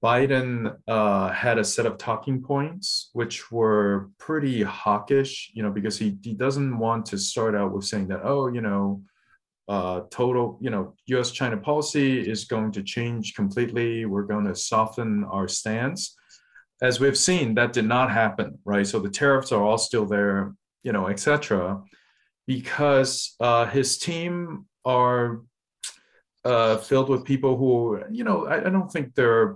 [0.05, 5.97] Biden uh, had a set of talking points which were pretty hawkish, you know, because
[5.97, 9.01] he, he doesn't want to start out with saying that, oh, you know,
[9.67, 14.05] uh, total, you know, US China policy is going to change completely.
[14.05, 16.15] We're going to soften our stance.
[16.83, 18.85] as we've seen, that did not happen, right?
[18.85, 20.53] So the tariffs are all still there,
[20.83, 21.81] you know, etc.
[22.45, 25.41] Because uh, his team are
[26.43, 29.55] uh, filled with people who, you know, I, I don't think they're,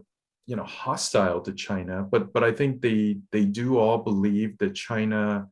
[0.50, 4.74] you know, hostile to China, but but I think they they do all believe that
[4.74, 5.48] China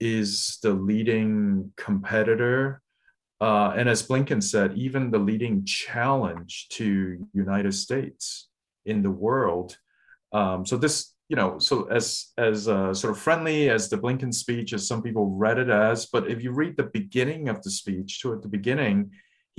[0.00, 2.82] is the leading competitor
[3.40, 8.48] uh, and as Blinken said, even the leading challenge to United States
[8.84, 9.78] in the world.
[10.32, 14.34] Um, so this, you know, so as as uh, sort of friendly as the Blinken
[14.34, 17.70] speech, as some people read it as, but if you read the beginning of the
[17.70, 19.10] speech, toward the beginning,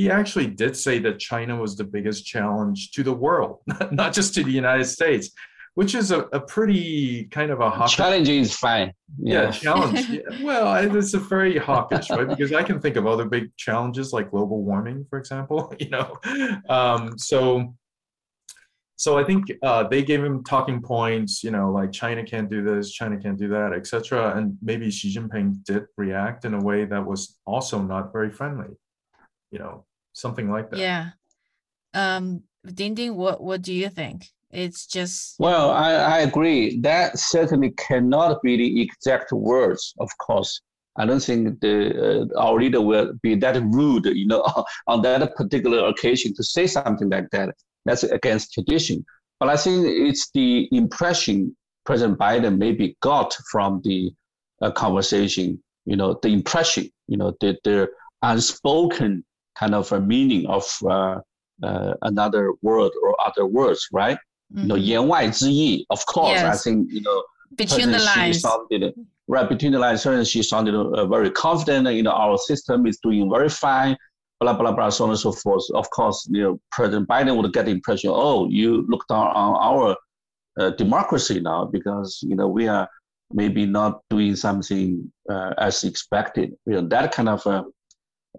[0.02, 3.60] he actually did say that China was the biggest challenge to the world,
[3.92, 5.32] not just to the United States
[5.76, 7.96] which is a, a pretty kind of a hawkish.
[7.96, 8.92] Challenge is fine.
[9.18, 10.10] Yeah, yeah challenge.
[10.10, 10.44] Yeah.
[10.44, 12.28] Well, it's a very hawkish, right?
[12.28, 15.74] Because I can think of other big challenges like global warming, for example.
[15.80, 16.18] You know,
[16.70, 17.74] um, so
[18.98, 21.44] so I think uh, they gave him talking points.
[21.44, 24.36] You know, like China can't do this, China can't do that, etc.
[24.38, 28.76] And maybe Xi Jinping did react in a way that was also not very friendly.
[29.52, 30.80] You know, something like that.
[30.80, 31.10] Yeah.
[31.94, 34.30] Um, Dingding, what what do you think?
[34.52, 35.40] It's just.
[35.40, 36.80] Well, I, I agree.
[36.82, 40.62] That certainly cannot be the exact words, of course.
[40.98, 44.44] I don't think the uh, our leader will be that rude, you know,
[44.88, 47.56] on that particular occasion to say something like that.
[47.86, 49.06] That's against tradition.
[49.40, 51.56] But I think it's the impression
[51.86, 54.12] President Biden maybe got from the
[54.62, 57.90] uh, conversation, you know, the impression, you know, the, the
[58.22, 59.24] unspoken
[59.59, 61.19] kind of a meaning of uh,
[61.63, 64.19] uh, another word or other words, right?
[64.55, 65.85] you know, 言外之意.
[65.89, 66.45] Of course, yes.
[66.45, 67.23] I think you know
[67.57, 68.41] between the lines.
[68.41, 68.95] Sounded,
[69.29, 71.89] right between the lines, certainly she sounded uh, very confident.
[71.95, 73.97] You know, our system is doing very fine.
[74.41, 75.65] Blah blah blah, so on and so forth.
[75.75, 79.57] Of course, you know, President Biden would get the impression, oh, you look down on
[79.57, 79.97] our
[80.61, 82.89] uh, democracy now because you know we are
[83.33, 86.53] maybe not doing something uh, as expected.
[86.67, 87.65] You know, that kind of a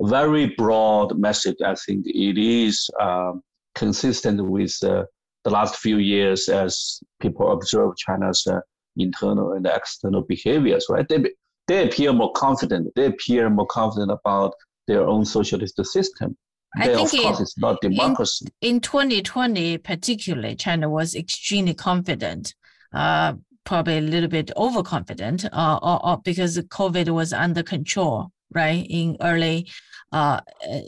[0.01, 1.57] very broad message.
[1.65, 3.43] I think it is um,
[3.75, 5.05] consistent with uh,
[5.45, 8.61] the last few years as people observe China's uh,
[8.97, 11.07] internal and external behaviors, right?
[11.09, 11.25] They,
[11.67, 12.93] they appear more confident.
[12.97, 14.55] They appear more confident about
[14.87, 16.37] their own socialist system.
[16.77, 18.47] I they, think in, it's not democracy.
[18.61, 22.55] In, in 2020, particularly, China was extremely confident,
[22.95, 23.35] uh,
[23.65, 28.87] probably a little bit overconfident, uh, or, or because COVID was under control, right?
[28.89, 29.69] In early,
[30.13, 30.41] uh,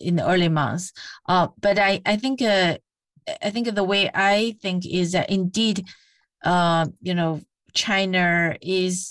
[0.03, 0.93] in the early months.
[1.29, 2.79] Uh, but I, I think uh,
[3.43, 5.87] I think the way I think is that indeed,
[6.45, 7.41] uh, you know,
[7.73, 9.11] China is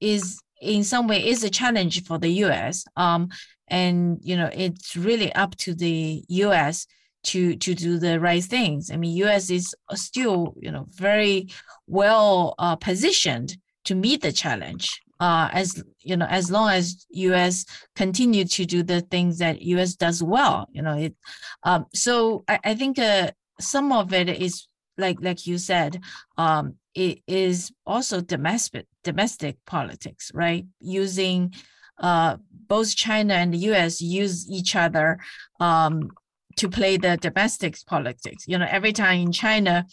[0.00, 2.84] is in some way is a challenge for the U.S.
[2.96, 3.28] Um,
[3.68, 6.86] and you know, it's really up to the U.S.
[7.24, 8.90] to to do the right things.
[8.90, 9.50] I mean, U.S.
[9.50, 11.48] is still you know very
[11.86, 15.00] well uh, positioned to meet the challenge.
[15.20, 17.64] Uh, as you know, as long as U.S.
[17.94, 19.94] continue to do the things that U.S.
[19.94, 21.14] does well, you know, it.
[21.62, 26.00] Um, so I, I think uh, some of it is like like you said
[26.38, 31.52] um, it is also domestic domestic politics right using
[31.98, 32.36] uh,
[32.68, 35.18] both china and the us use each other
[35.60, 36.10] um,
[36.56, 39.84] to play the domestic politics you know every time in china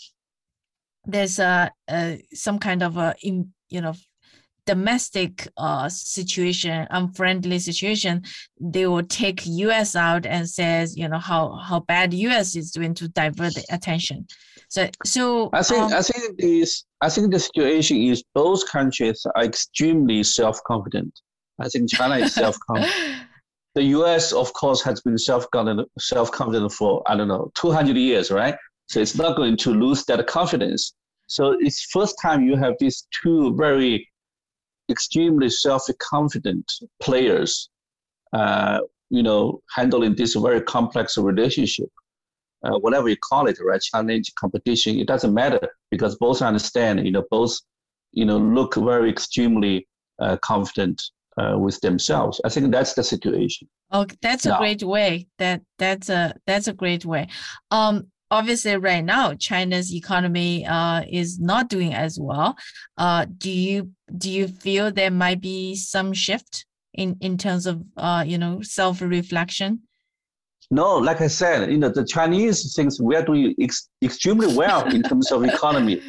[1.05, 3.93] there's a, a some kind of a in, you know
[4.71, 8.23] domestic uh, situation, unfriendly situation,
[8.61, 9.97] they will take U.S.
[9.97, 12.55] out and says, you know, how how bad U.S.
[12.55, 14.27] is doing to divert the attention.
[14.69, 19.25] So, so I think um, I think this I think the situation is both countries
[19.35, 21.13] are extremely self-confident.
[21.59, 23.25] I think China is self-confident.
[23.75, 24.31] the U.S.
[24.31, 28.55] of course has been self-confident self-confident for I don't know 200 years, right?
[28.87, 30.93] So it's not going to lose that confidence.
[31.27, 34.10] So it's first time you have these two very
[34.91, 36.71] extremely self-confident
[37.01, 37.69] players,
[38.33, 38.79] uh,
[39.09, 41.89] you know, handling this very complex relationship,
[42.63, 43.81] uh, whatever you call it, right?
[43.81, 47.57] Challenge, competition, it doesn't matter because both understand, you know, both,
[48.11, 49.87] you know, look very extremely
[50.19, 51.01] uh, confident
[51.37, 52.39] uh, with themselves.
[52.45, 53.67] I think that's the situation.
[53.91, 54.59] Oh, that's a now.
[54.59, 55.27] great way.
[55.37, 57.27] That that's a that's a great way.
[57.71, 62.57] Um, obviously right now China's economy uh, is not doing as well.
[62.97, 67.83] Uh, do you do you feel there might be some shift in in terms of
[67.97, 69.81] uh, you know self reflection?
[70.73, 74.87] No, like I said, you know the Chinese thinks we are doing ex- extremely well
[74.87, 76.01] in terms of economy.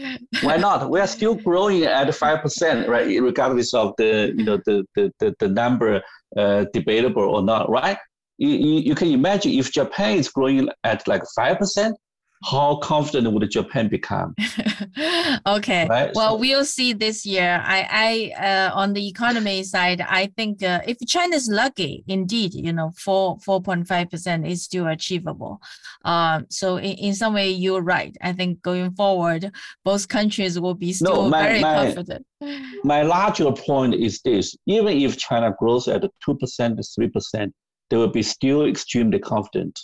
[0.43, 0.89] Why not?
[0.89, 3.21] We are still growing at five percent, right?
[3.21, 6.03] Regardless of the you know the the the, the number
[6.37, 7.99] uh, debatable or not, right?
[8.39, 11.97] You, you, you can imagine if Japan is growing at like five percent,
[12.45, 14.35] how confident would Japan become?
[15.47, 15.87] okay.
[15.89, 16.11] Right?
[16.15, 17.63] Well, so, we'll see this year.
[17.65, 22.55] I, I, uh, on the economy side, I think uh, if China is lucky, indeed,
[22.55, 25.61] you know, four, four point five percent is still achievable.
[26.05, 28.17] Um, so in, in some way, you're right.
[28.23, 29.51] I think going forward,
[29.85, 32.27] both countries will be still no, my, very my, confident.
[32.85, 37.55] My larger point is this: even if China grows at two percent, three percent,
[37.89, 39.79] they will be still extremely confident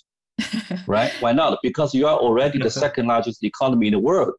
[0.87, 1.13] right?
[1.21, 1.59] Why not?
[1.63, 4.35] Because you are already the second largest economy in the world.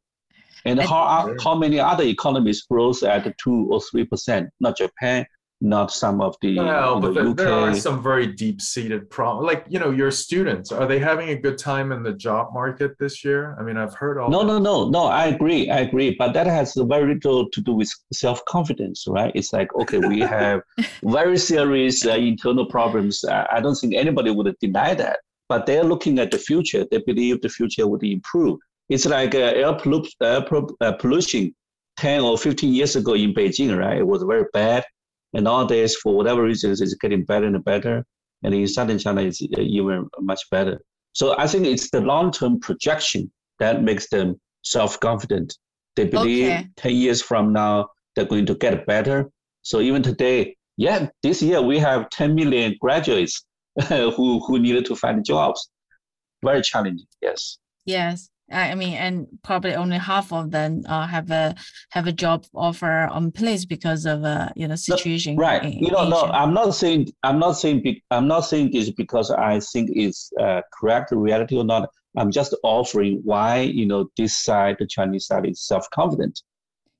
[0.65, 4.49] And how, how many other economies grows at two or three percent?
[4.59, 5.25] Not Japan,
[5.61, 9.45] not some of the well, but the, there are some very deep-seated problems.
[9.45, 12.97] Like you know, your students are they having a good time in the job market
[12.99, 13.57] this year?
[13.59, 14.29] I mean, I've heard all.
[14.29, 14.45] No, that.
[14.45, 15.05] no, no, no.
[15.05, 19.31] I agree, I agree, but that has very little to do with self-confidence, right?
[19.35, 20.61] It's like okay, we have
[21.03, 23.23] very serious uh, internal problems.
[23.25, 25.19] I don't think anybody would deny that
[25.49, 26.85] but they're looking at the future.
[26.89, 28.59] They believe the future would improve.
[28.87, 30.45] It's like uh, air, pollu- air
[30.81, 31.53] uh, pollution
[31.97, 33.97] 10 or 15 years ago in Beijing, right?
[33.97, 34.85] It was very bad.
[35.33, 38.05] And nowadays, for whatever reasons, it's getting better and better.
[38.43, 40.79] And in southern China, it's uh, even much better.
[41.13, 45.57] So I think it's the long-term projection that makes them self-confident.
[45.95, 46.67] They believe okay.
[46.77, 49.29] 10 years from now, they're going to get better.
[49.63, 53.43] So even today, yeah, this year we have 10 million graduates
[54.15, 55.69] who who needed to find jobs.
[56.43, 57.07] Very challenging.
[57.21, 57.57] Yes.
[57.85, 58.29] Yes.
[58.51, 61.55] I mean, and probably only half of them uh, have a
[61.91, 65.35] have a job offer on place because of uh, you know situation.
[65.35, 65.63] No, right.
[65.63, 69.59] You know, no, I'm not saying I'm not saying I'm not saying this because I
[69.59, 71.89] think it's uh, correct reality or not.
[72.17, 76.41] I'm just offering why you know this side, the Chinese side, is self confident.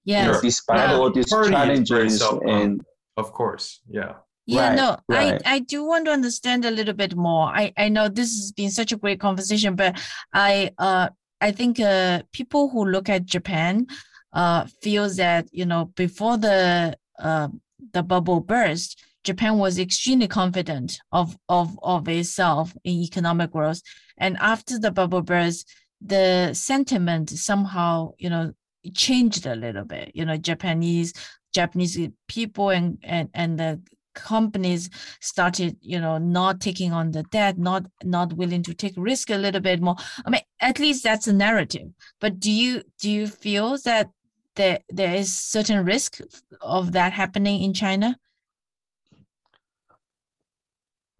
[0.05, 0.25] Yeah.
[0.25, 0.95] You know, despite yeah.
[0.97, 2.81] all these challenges and
[3.17, 4.13] of course, yeah.
[4.49, 5.41] Yeah, right, no, right.
[5.45, 7.47] I, I do want to understand a little bit more.
[7.49, 10.01] I, I know this has been such a great conversation, but
[10.33, 13.85] I uh I think uh people who look at Japan
[14.33, 17.49] uh feels that you know before the uh
[17.93, 23.81] the bubble burst, Japan was extremely confident of of of itself in economic growth,
[24.17, 25.71] and after the bubble burst,
[26.01, 28.53] the sentiment somehow you know
[28.95, 30.11] changed a little bit.
[30.15, 31.13] You know, Japanese
[31.53, 33.79] Japanese people and and and the
[34.13, 34.89] companies
[35.21, 39.37] started you know not taking on the debt not not willing to take risk a
[39.37, 39.95] little bit more
[40.25, 41.87] i mean at least that's a narrative
[42.19, 44.09] but do you do you feel that
[44.55, 46.19] there there is certain risk
[46.61, 48.15] of that happening in china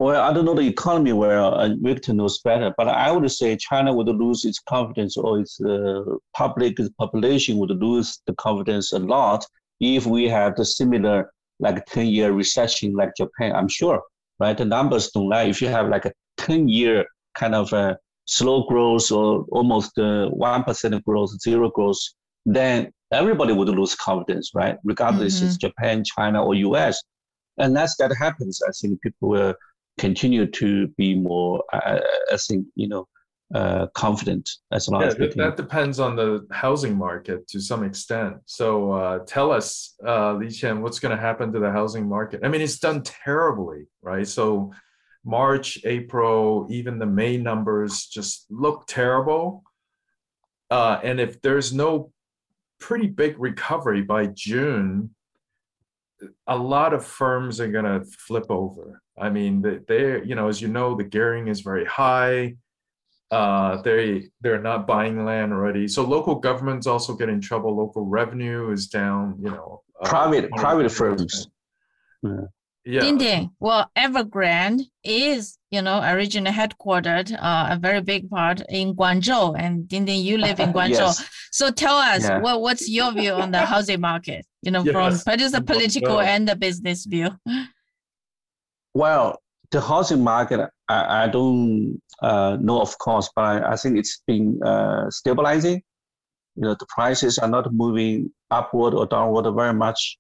[0.02, 1.56] well, I don't know the economy well.
[1.56, 5.60] Uh, Victor knows better, but I would say China would lose its confidence or its
[5.60, 9.46] uh, public population would lose the confidence a lot
[9.82, 11.30] if we have the similar
[11.60, 14.02] like 10 year recession like Japan, I'm sure,
[14.40, 14.58] right?
[14.58, 15.44] The numbers don't lie.
[15.44, 17.06] If you have like a 10 year
[17.36, 22.00] kind of a slow growth or almost uh, 1% growth, zero growth,
[22.46, 24.78] then everybody would lose confidence, right?
[24.84, 25.48] Regardless mm-hmm.
[25.48, 27.02] it's Japan, China, or US.
[27.58, 29.56] Unless that happens, I think people will
[29.98, 32.00] continue to be more, uh,
[32.32, 33.08] I think, you know,
[33.54, 37.84] uh, confident as long yeah, as that, that, depends on the housing market to some
[37.84, 38.36] extent.
[38.46, 42.42] So uh, tell us, uh, Li Qian, what's going to happen to the housing market?
[42.44, 44.28] I mean, it's done terribly, right?
[44.28, 44.72] So
[45.26, 49.64] March, April, even the May numbers just look terrible.
[50.70, 52.12] Uh, and if there's no
[52.80, 55.16] pretty big recovery by June,
[56.46, 59.02] a lot of firms are going to flip over.
[59.18, 62.56] I mean, they, they, you know, as you know, the gearing is very high
[63.32, 65.88] uh, they they're not buying land already.
[65.88, 67.76] So local governments also get in trouble.
[67.76, 69.36] Local revenue is down.
[69.40, 71.48] You know, uh, private private firms.
[72.24, 72.32] Yeah.
[72.86, 73.02] yeah.
[73.02, 79.56] Dingding, well, Evergrande is, you know, originally headquartered, uh, a very big part in Guangzhou,
[79.58, 80.90] and Dingding, you live in Guangzhou.
[80.90, 81.30] yes.
[81.52, 82.40] So tell us, yeah.
[82.40, 84.46] what, what's your view on the housing market?
[84.64, 84.94] You know, yes.
[84.94, 87.30] from both the political and the business view.
[88.94, 93.98] Well, the housing market, I, I don't uh, know, of course, but I, I think
[93.98, 95.82] it's been uh, stabilizing.
[96.56, 100.18] You know, the prices are not moving upward or downward very much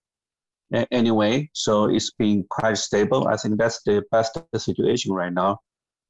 [0.91, 1.49] anyway.
[1.53, 3.27] So it's been quite stable.
[3.27, 5.59] I think that's the best situation right now,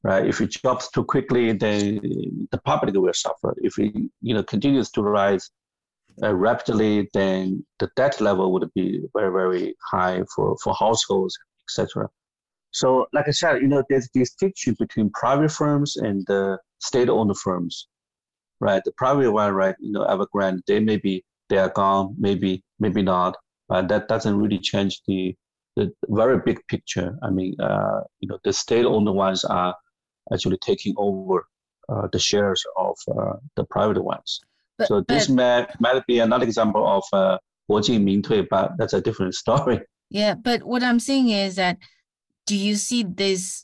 [0.03, 0.25] right?
[0.25, 1.99] If it drops too quickly, then
[2.51, 3.55] the public will suffer.
[3.57, 5.49] If it you know continues to rise
[6.21, 12.09] uh, rapidly, then the debt level would be very very high for for households, etc.
[12.72, 17.88] So, like I said, you know, there's distinction between private firms and the state-owned firms,
[18.60, 18.82] right?
[18.84, 19.76] The private one, right?
[19.78, 23.36] You know, Evergrande, they may be they are gone, maybe maybe not,
[23.68, 25.34] but that doesn't really change the
[25.76, 27.16] the very big picture.
[27.22, 29.74] I mean, uh, you know, the state-owned ones are
[30.32, 31.46] actually taking over
[31.88, 34.40] uh, the shares of uh, the private ones.
[34.78, 39.00] But, so this but, might, might be another example of uh, 国进民退, but that's a
[39.00, 39.80] different story.
[40.10, 41.78] Yeah, but what I'm saying is that
[42.49, 43.63] do you see this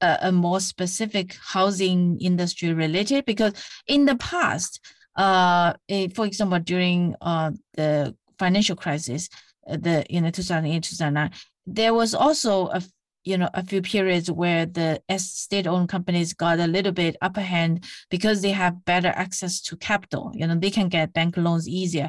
[0.00, 3.24] uh, a more specific housing industry related?
[3.24, 3.54] Because
[3.88, 4.78] in the past,
[5.16, 9.28] uh, eh, for example, during uh, the financial crisis,
[9.68, 11.32] uh, the in the 2008 2009,
[11.66, 12.80] there was also a
[13.24, 17.84] you know a few periods where the state-owned companies got a little bit upper hand
[18.10, 22.08] because they have better access to capital you know they can get bank loans easier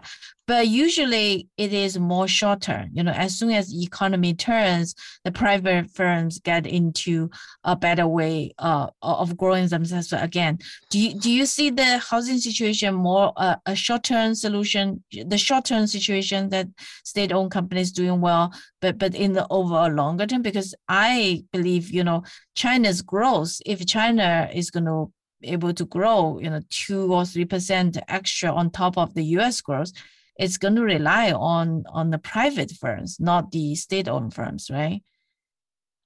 [0.52, 5.90] but usually it is more shorter you know as soon as economy turns the private
[5.92, 7.30] firms get into
[7.64, 10.12] a better way uh, of growing themselves.
[10.12, 10.60] Again
[10.90, 15.88] do you, do you see the housing situation more uh, a short-term solution the short-term
[15.88, 16.68] situation that
[17.06, 20.42] state-owned companies doing well but but in the overall longer term?
[20.42, 22.24] Because i believe you know
[22.56, 25.10] china's growth if china is going to
[25.44, 29.62] able to grow you know two or three percent extra on top of the us
[29.62, 29.94] growth
[30.38, 35.02] it's going to rely on on the private firms, not the state-owned firms, right?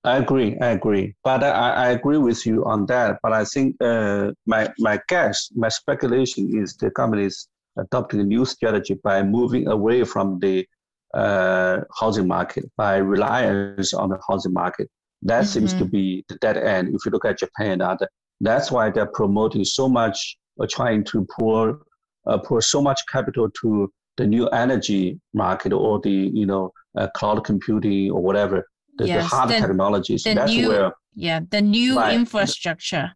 [0.03, 0.55] I agree.
[0.61, 1.15] I agree.
[1.23, 3.17] But I, I agree with you on that.
[3.23, 7.47] But I think uh, my my guess, my speculation is the companies
[7.77, 10.65] adopting a new strategy by moving away from the
[11.13, 14.89] uh, housing market, by reliance on the housing market.
[15.23, 15.53] That mm-hmm.
[15.53, 15.89] seems to mm-hmm.
[15.89, 16.93] be the dead end.
[16.93, 18.07] If you look at Japan and other,
[18.41, 21.79] that's why they're promoting so much, or trying to pour
[22.27, 27.07] uh, pour so much capital to the new energy market or the you know uh,
[27.15, 28.67] cloud computing or whatever
[28.97, 32.13] the, yes, the hard the, technologies the that's new, where yeah the new right.
[32.13, 33.11] infrastructure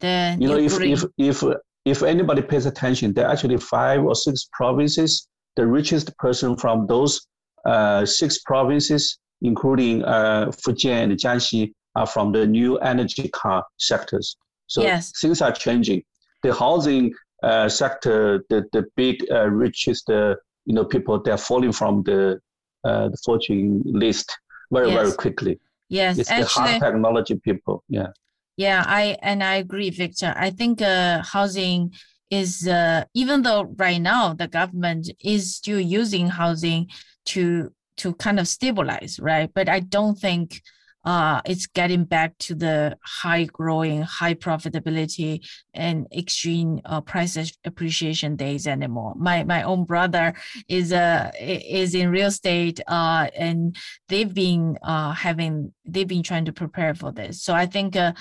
[0.00, 1.42] the you know if, if if
[1.84, 6.86] if anybody pays attention there are actually five or six provinces the richest person from
[6.86, 7.26] those
[7.64, 14.36] uh, six provinces including uh, Fujian and Jiangxi are from the new energy car sectors
[14.66, 15.12] so yes.
[15.20, 16.02] things are changing
[16.42, 17.12] the housing
[17.42, 20.34] uh, sector, the the big uh, richest uh,
[20.64, 22.40] you know people they're falling from the
[22.84, 24.36] uh, the fortune list
[24.72, 24.96] very yes.
[24.96, 25.60] very quickly.
[25.88, 27.82] Yes, it's actually, the hard technology people.
[27.88, 28.08] Yeah.
[28.56, 30.34] Yeah, I and I agree, Victor.
[30.36, 31.92] I think uh, housing
[32.30, 36.88] is uh, even though right now the government is still using housing
[37.26, 39.50] to to kind of stabilize, right?
[39.54, 40.60] But I don't think
[41.08, 48.36] uh, it's getting back to the high growing, high profitability and extreme uh, price appreciation
[48.36, 49.14] days anymore.
[49.16, 50.34] My my own brother
[50.68, 53.74] is uh is in real estate uh, and
[54.08, 57.42] they've been uh, having they've been trying to prepare for this.
[57.42, 58.12] So I think uh,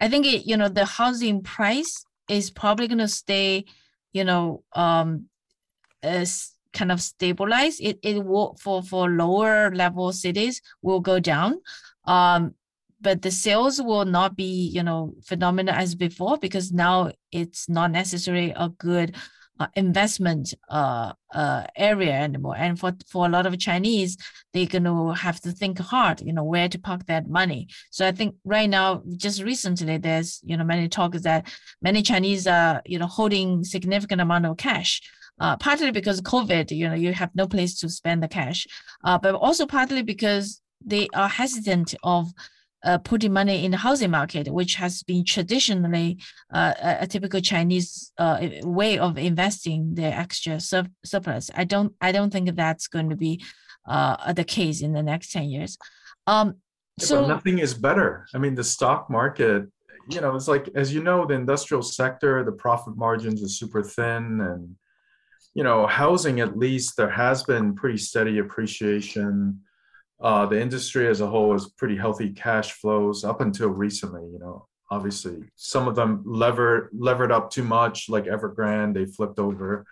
[0.00, 3.64] I think it, you know the housing price is probably going to stay,
[4.12, 5.26] you know, um,
[6.00, 7.80] as kind of stabilize.
[7.80, 11.60] It it will for for lower level cities will go down.
[12.06, 12.54] Um,
[13.00, 17.90] but the sales will not be, you know, phenomenal as before because now it's not
[17.90, 19.14] necessarily a good
[19.58, 22.56] uh, investment uh, uh, area anymore.
[22.56, 24.16] And for, for a lot of Chinese,
[24.52, 27.68] they're going to have to think hard, you know, where to park that money.
[27.90, 31.48] So I think right now, just recently, there's, you know, many talks that
[31.80, 35.02] many Chinese are, you know, holding significant amount of cash.
[35.38, 38.66] Uh, partly because COVID, you know, you have no place to spend the cash,
[39.04, 42.32] uh, but also partly because they are hesitant of
[42.84, 46.18] uh, putting money in the housing market, which has been traditionally
[46.52, 51.50] uh, a, a, typical Chinese uh, way of investing their extra sur- surplus.
[51.54, 53.42] I don't, I don't think that's going to be
[53.88, 55.76] uh, the case in the next ten years.
[56.26, 56.56] Um,
[56.98, 58.26] so but nothing is better.
[58.34, 59.66] I mean, the stock market,
[60.08, 63.82] you know, it's like as you know, the industrial sector, the profit margins are super
[63.82, 64.76] thin, and
[65.54, 69.60] you know, housing at least there has been pretty steady appreciation
[70.20, 74.22] uh, the industry as a whole is pretty healthy cash flows up until recently.
[74.30, 79.38] You know, obviously some of them levered levered up too much, like Evergrande, they flipped
[79.38, 79.84] over.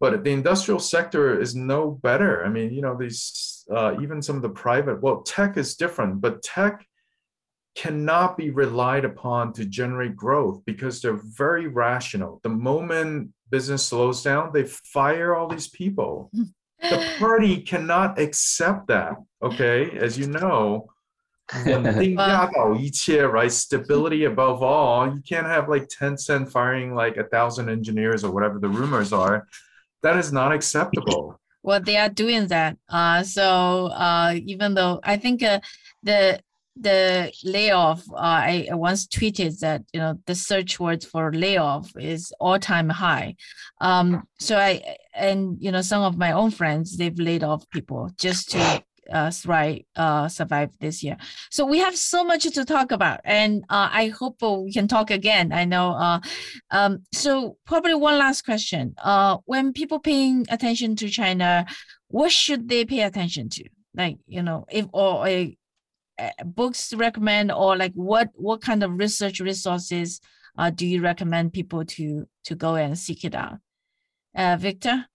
[0.00, 2.44] But the industrial sector is no better.
[2.44, 5.00] I mean, you know, these uh, even some of the private.
[5.00, 6.86] Well, tech is different, but tech
[7.74, 12.40] cannot be relied upon to generate growth because they're very rational.
[12.42, 16.30] The moment business slows down, they fire all these people.
[16.82, 19.14] The party cannot accept that.
[19.42, 20.90] Okay, as you know,
[23.30, 23.52] right?
[23.52, 25.06] Stability above all.
[25.14, 29.46] You can't have like Tencent firing like a thousand engineers or whatever the rumors are.
[30.02, 31.38] That is not acceptable.
[31.62, 32.76] Well, they are doing that.
[32.88, 35.60] Uh, so uh, even though I think uh,
[36.02, 36.40] the
[36.76, 42.32] the layoff, uh, I once tweeted that you know the search words for layoff is
[42.40, 43.36] all time high.
[43.80, 48.10] Um, so I and you know some of my own friends they've laid off people
[48.18, 48.82] just to
[49.12, 51.16] uh, thrive, uh, survive this year.
[51.50, 55.10] So we have so much to talk about, and uh, I hope we can talk
[55.10, 55.52] again.
[55.52, 55.92] I know.
[55.92, 56.20] Uh,
[56.70, 58.94] um, so probably one last question.
[59.02, 61.66] Uh, when people paying attention to China,
[62.08, 63.64] what should they pay attention to?
[63.94, 65.28] Like you know, if or
[66.38, 70.20] a books recommend, or like what what kind of research resources
[70.58, 73.58] uh, do you recommend people to to go and seek it out?
[74.34, 75.06] Uh, Victor.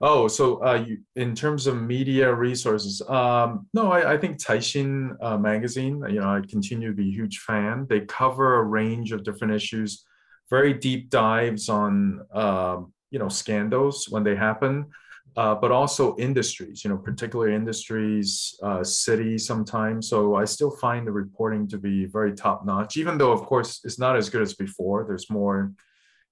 [0.00, 5.16] Oh, so uh, you, in terms of media resources, um, no, I, I think Caixin
[5.22, 7.86] uh, magazine, you know, I continue to be a huge fan.
[7.88, 10.04] They cover a range of different issues,
[10.50, 14.90] very deep dives on, um, you know, scandals when they happen,
[15.36, 20.08] uh, but also industries, you know, particular industries, uh, cities sometimes.
[20.08, 23.80] So I still find the reporting to be very top notch, even though, of course,
[23.84, 25.04] it's not as good as before.
[25.06, 25.72] There's more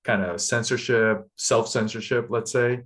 [0.04, 2.82] kind of censorship, self censorship, let's say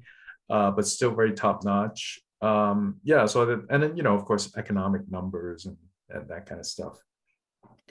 [0.49, 2.21] uh, but still very top notch.
[2.41, 5.77] Um, yeah, so and then you know, of course, economic numbers and,
[6.11, 7.03] and that kind of stuff.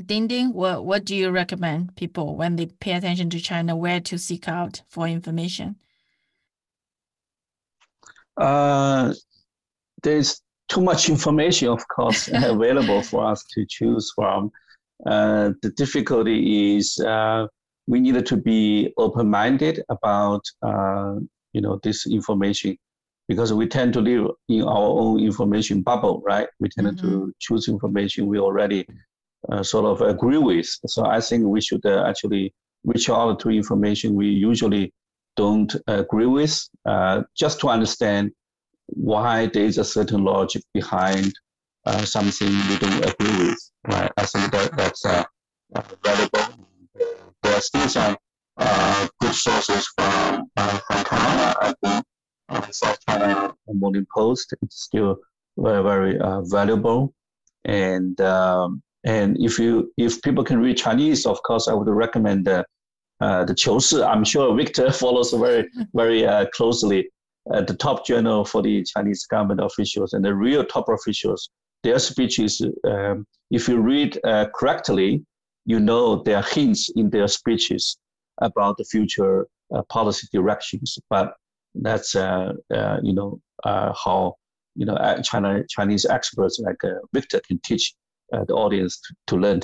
[0.02, 4.18] Dingding, what what do you recommend people when they pay attention to China, where to
[4.18, 5.78] seek out for information?
[8.38, 9.14] Uh,
[10.04, 14.52] there's too much information, of course, available for us to choose from.
[15.06, 17.48] Uh, the difficulty is uh,
[17.88, 21.16] we needed to be open-minded about uh,
[21.54, 22.78] you know this information
[23.28, 27.08] because we tend to live in our own information bubble right we tend mm-hmm.
[27.08, 28.86] to choose information we already
[29.50, 32.54] uh, sort of agree with so i think we should uh, actually
[32.84, 34.94] reach out to information we usually
[35.36, 38.32] don't agree with uh, just to understand
[38.88, 41.34] why there is a certain logic behind
[41.86, 45.24] uh, something we don't agree with right i think that that's uh,
[46.04, 46.66] valuable
[47.44, 48.16] there are still some
[48.58, 51.56] uh, good sources from from China.
[51.62, 52.06] I think
[52.50, 55.18] uh, South China Morning Post it's still
[55.58, 57.14] very very uh, valuable.
[57.66, 62.46] And um, and if you if people can read Chinese, of course, I would recommend
[62.46, 62.66] the
[63.22, 67.10] uh, the Qiushi I'm sure Victor follows very very uh, closely.
[67.54, 71.48] Uh, the top journal for the Chinese government officials and the real top officials,
[71.84, 75.24] their speeches, um, if you read uh, correctly,
[75.66, 77.98] you know there are hints in their speeches
[78.42, 80.98] about the future uh, policy directions.
[81.10, 81.34] But
[81.76, 84.36] that's uh, uh, you know how
[84.76, 86.78] you know China Chinese experts like
[87.14, 87.94] Victor can teach
[88.32, 89.62] the audience to, to learn.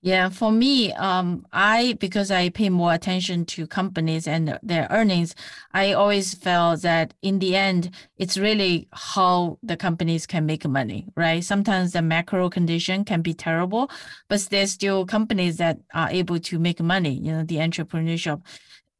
[0.00, 5.34] Yeah, for me, um, I because I pay more attention to companies and their earnings,
[5.74, 11.08] I always felt that in the end, it's really how the companies can make money,
[11.16, 11.42] right?
[11.42, 13.90] Sometimes the macro condition can be terrible,
[14.28, 17.14] but there's still companies that are able to make money.
[17.14, 18.40] You know, the entrepreneurship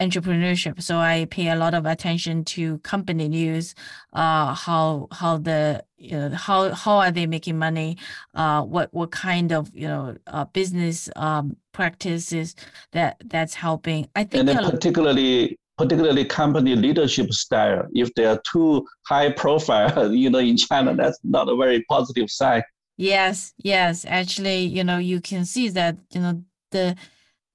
[0.00, 0.80] entrepreneurship.
[0.82, 3.74] So I pay a lot of attention to company news,
[4.12, 7.98] uh, how how the you know, how how are they making money,
[8.34, 12.54] uh, what what kind of you know uh, business um, practices
[12.92, 14.08] that that's helping.
[14.14, 17.86] I think and then particularly particularly company leadership style.
[17.92, 22.30] If they are too high profile, you know, in China, that's not a very positive
[22.30, 22.62] sign.
[22.96, 24.04] Yes, yes.
[24.08, 26.96] Actually, you know, you can see that you know the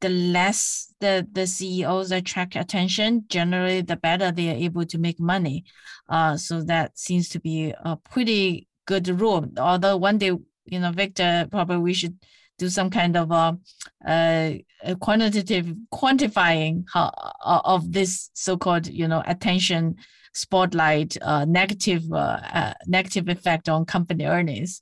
[0.03, 5.17] the less the, the CEOs attract attention, generally the better they are able to make
[5.17, 5.63] money.
[6.09, 9.49] Uh, so that seems to be a pretty good rule.
[9.57, 10.31] Although one day,
[10.65, 12.17] you know, Victor, probably we should
[12.57, 13.57] do some kind of a,
[14.05, 17.09] a, a quantitative quantifying how,
[17.41, 19.95] uh, of this so-called, you know, attention
[20.34, 24.81] spotlight uh, negative uh, uh, negative effect on company earnings.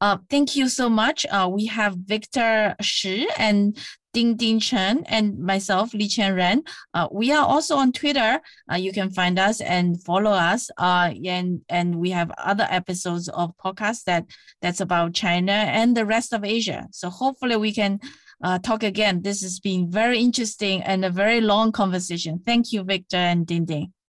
[0.00, 1.26] Uh, thank you so much.
[1.30, 3.76] Uh, we have Victor Shih and
[4.14, 6.62] Dingding Chen and myself, Li Qian Ren.
[6.92, 8.40] Uh, we are also on Twitter.
[8.70, 10.70] Uh, you can find us and follow us.
[10.76, 14.26] Uh, and and we have other episodes of podcasts that
[14.60, 16.88] that's about China and the rest of Asia.
[16.90, 18.00] So hopefully we can
[18.44, 19.22] uh, talk again.
[19.22, 22.42] This has been very interesting and a very long conversation.
[22.44, 23.92] Thank you, Victor and Dingding.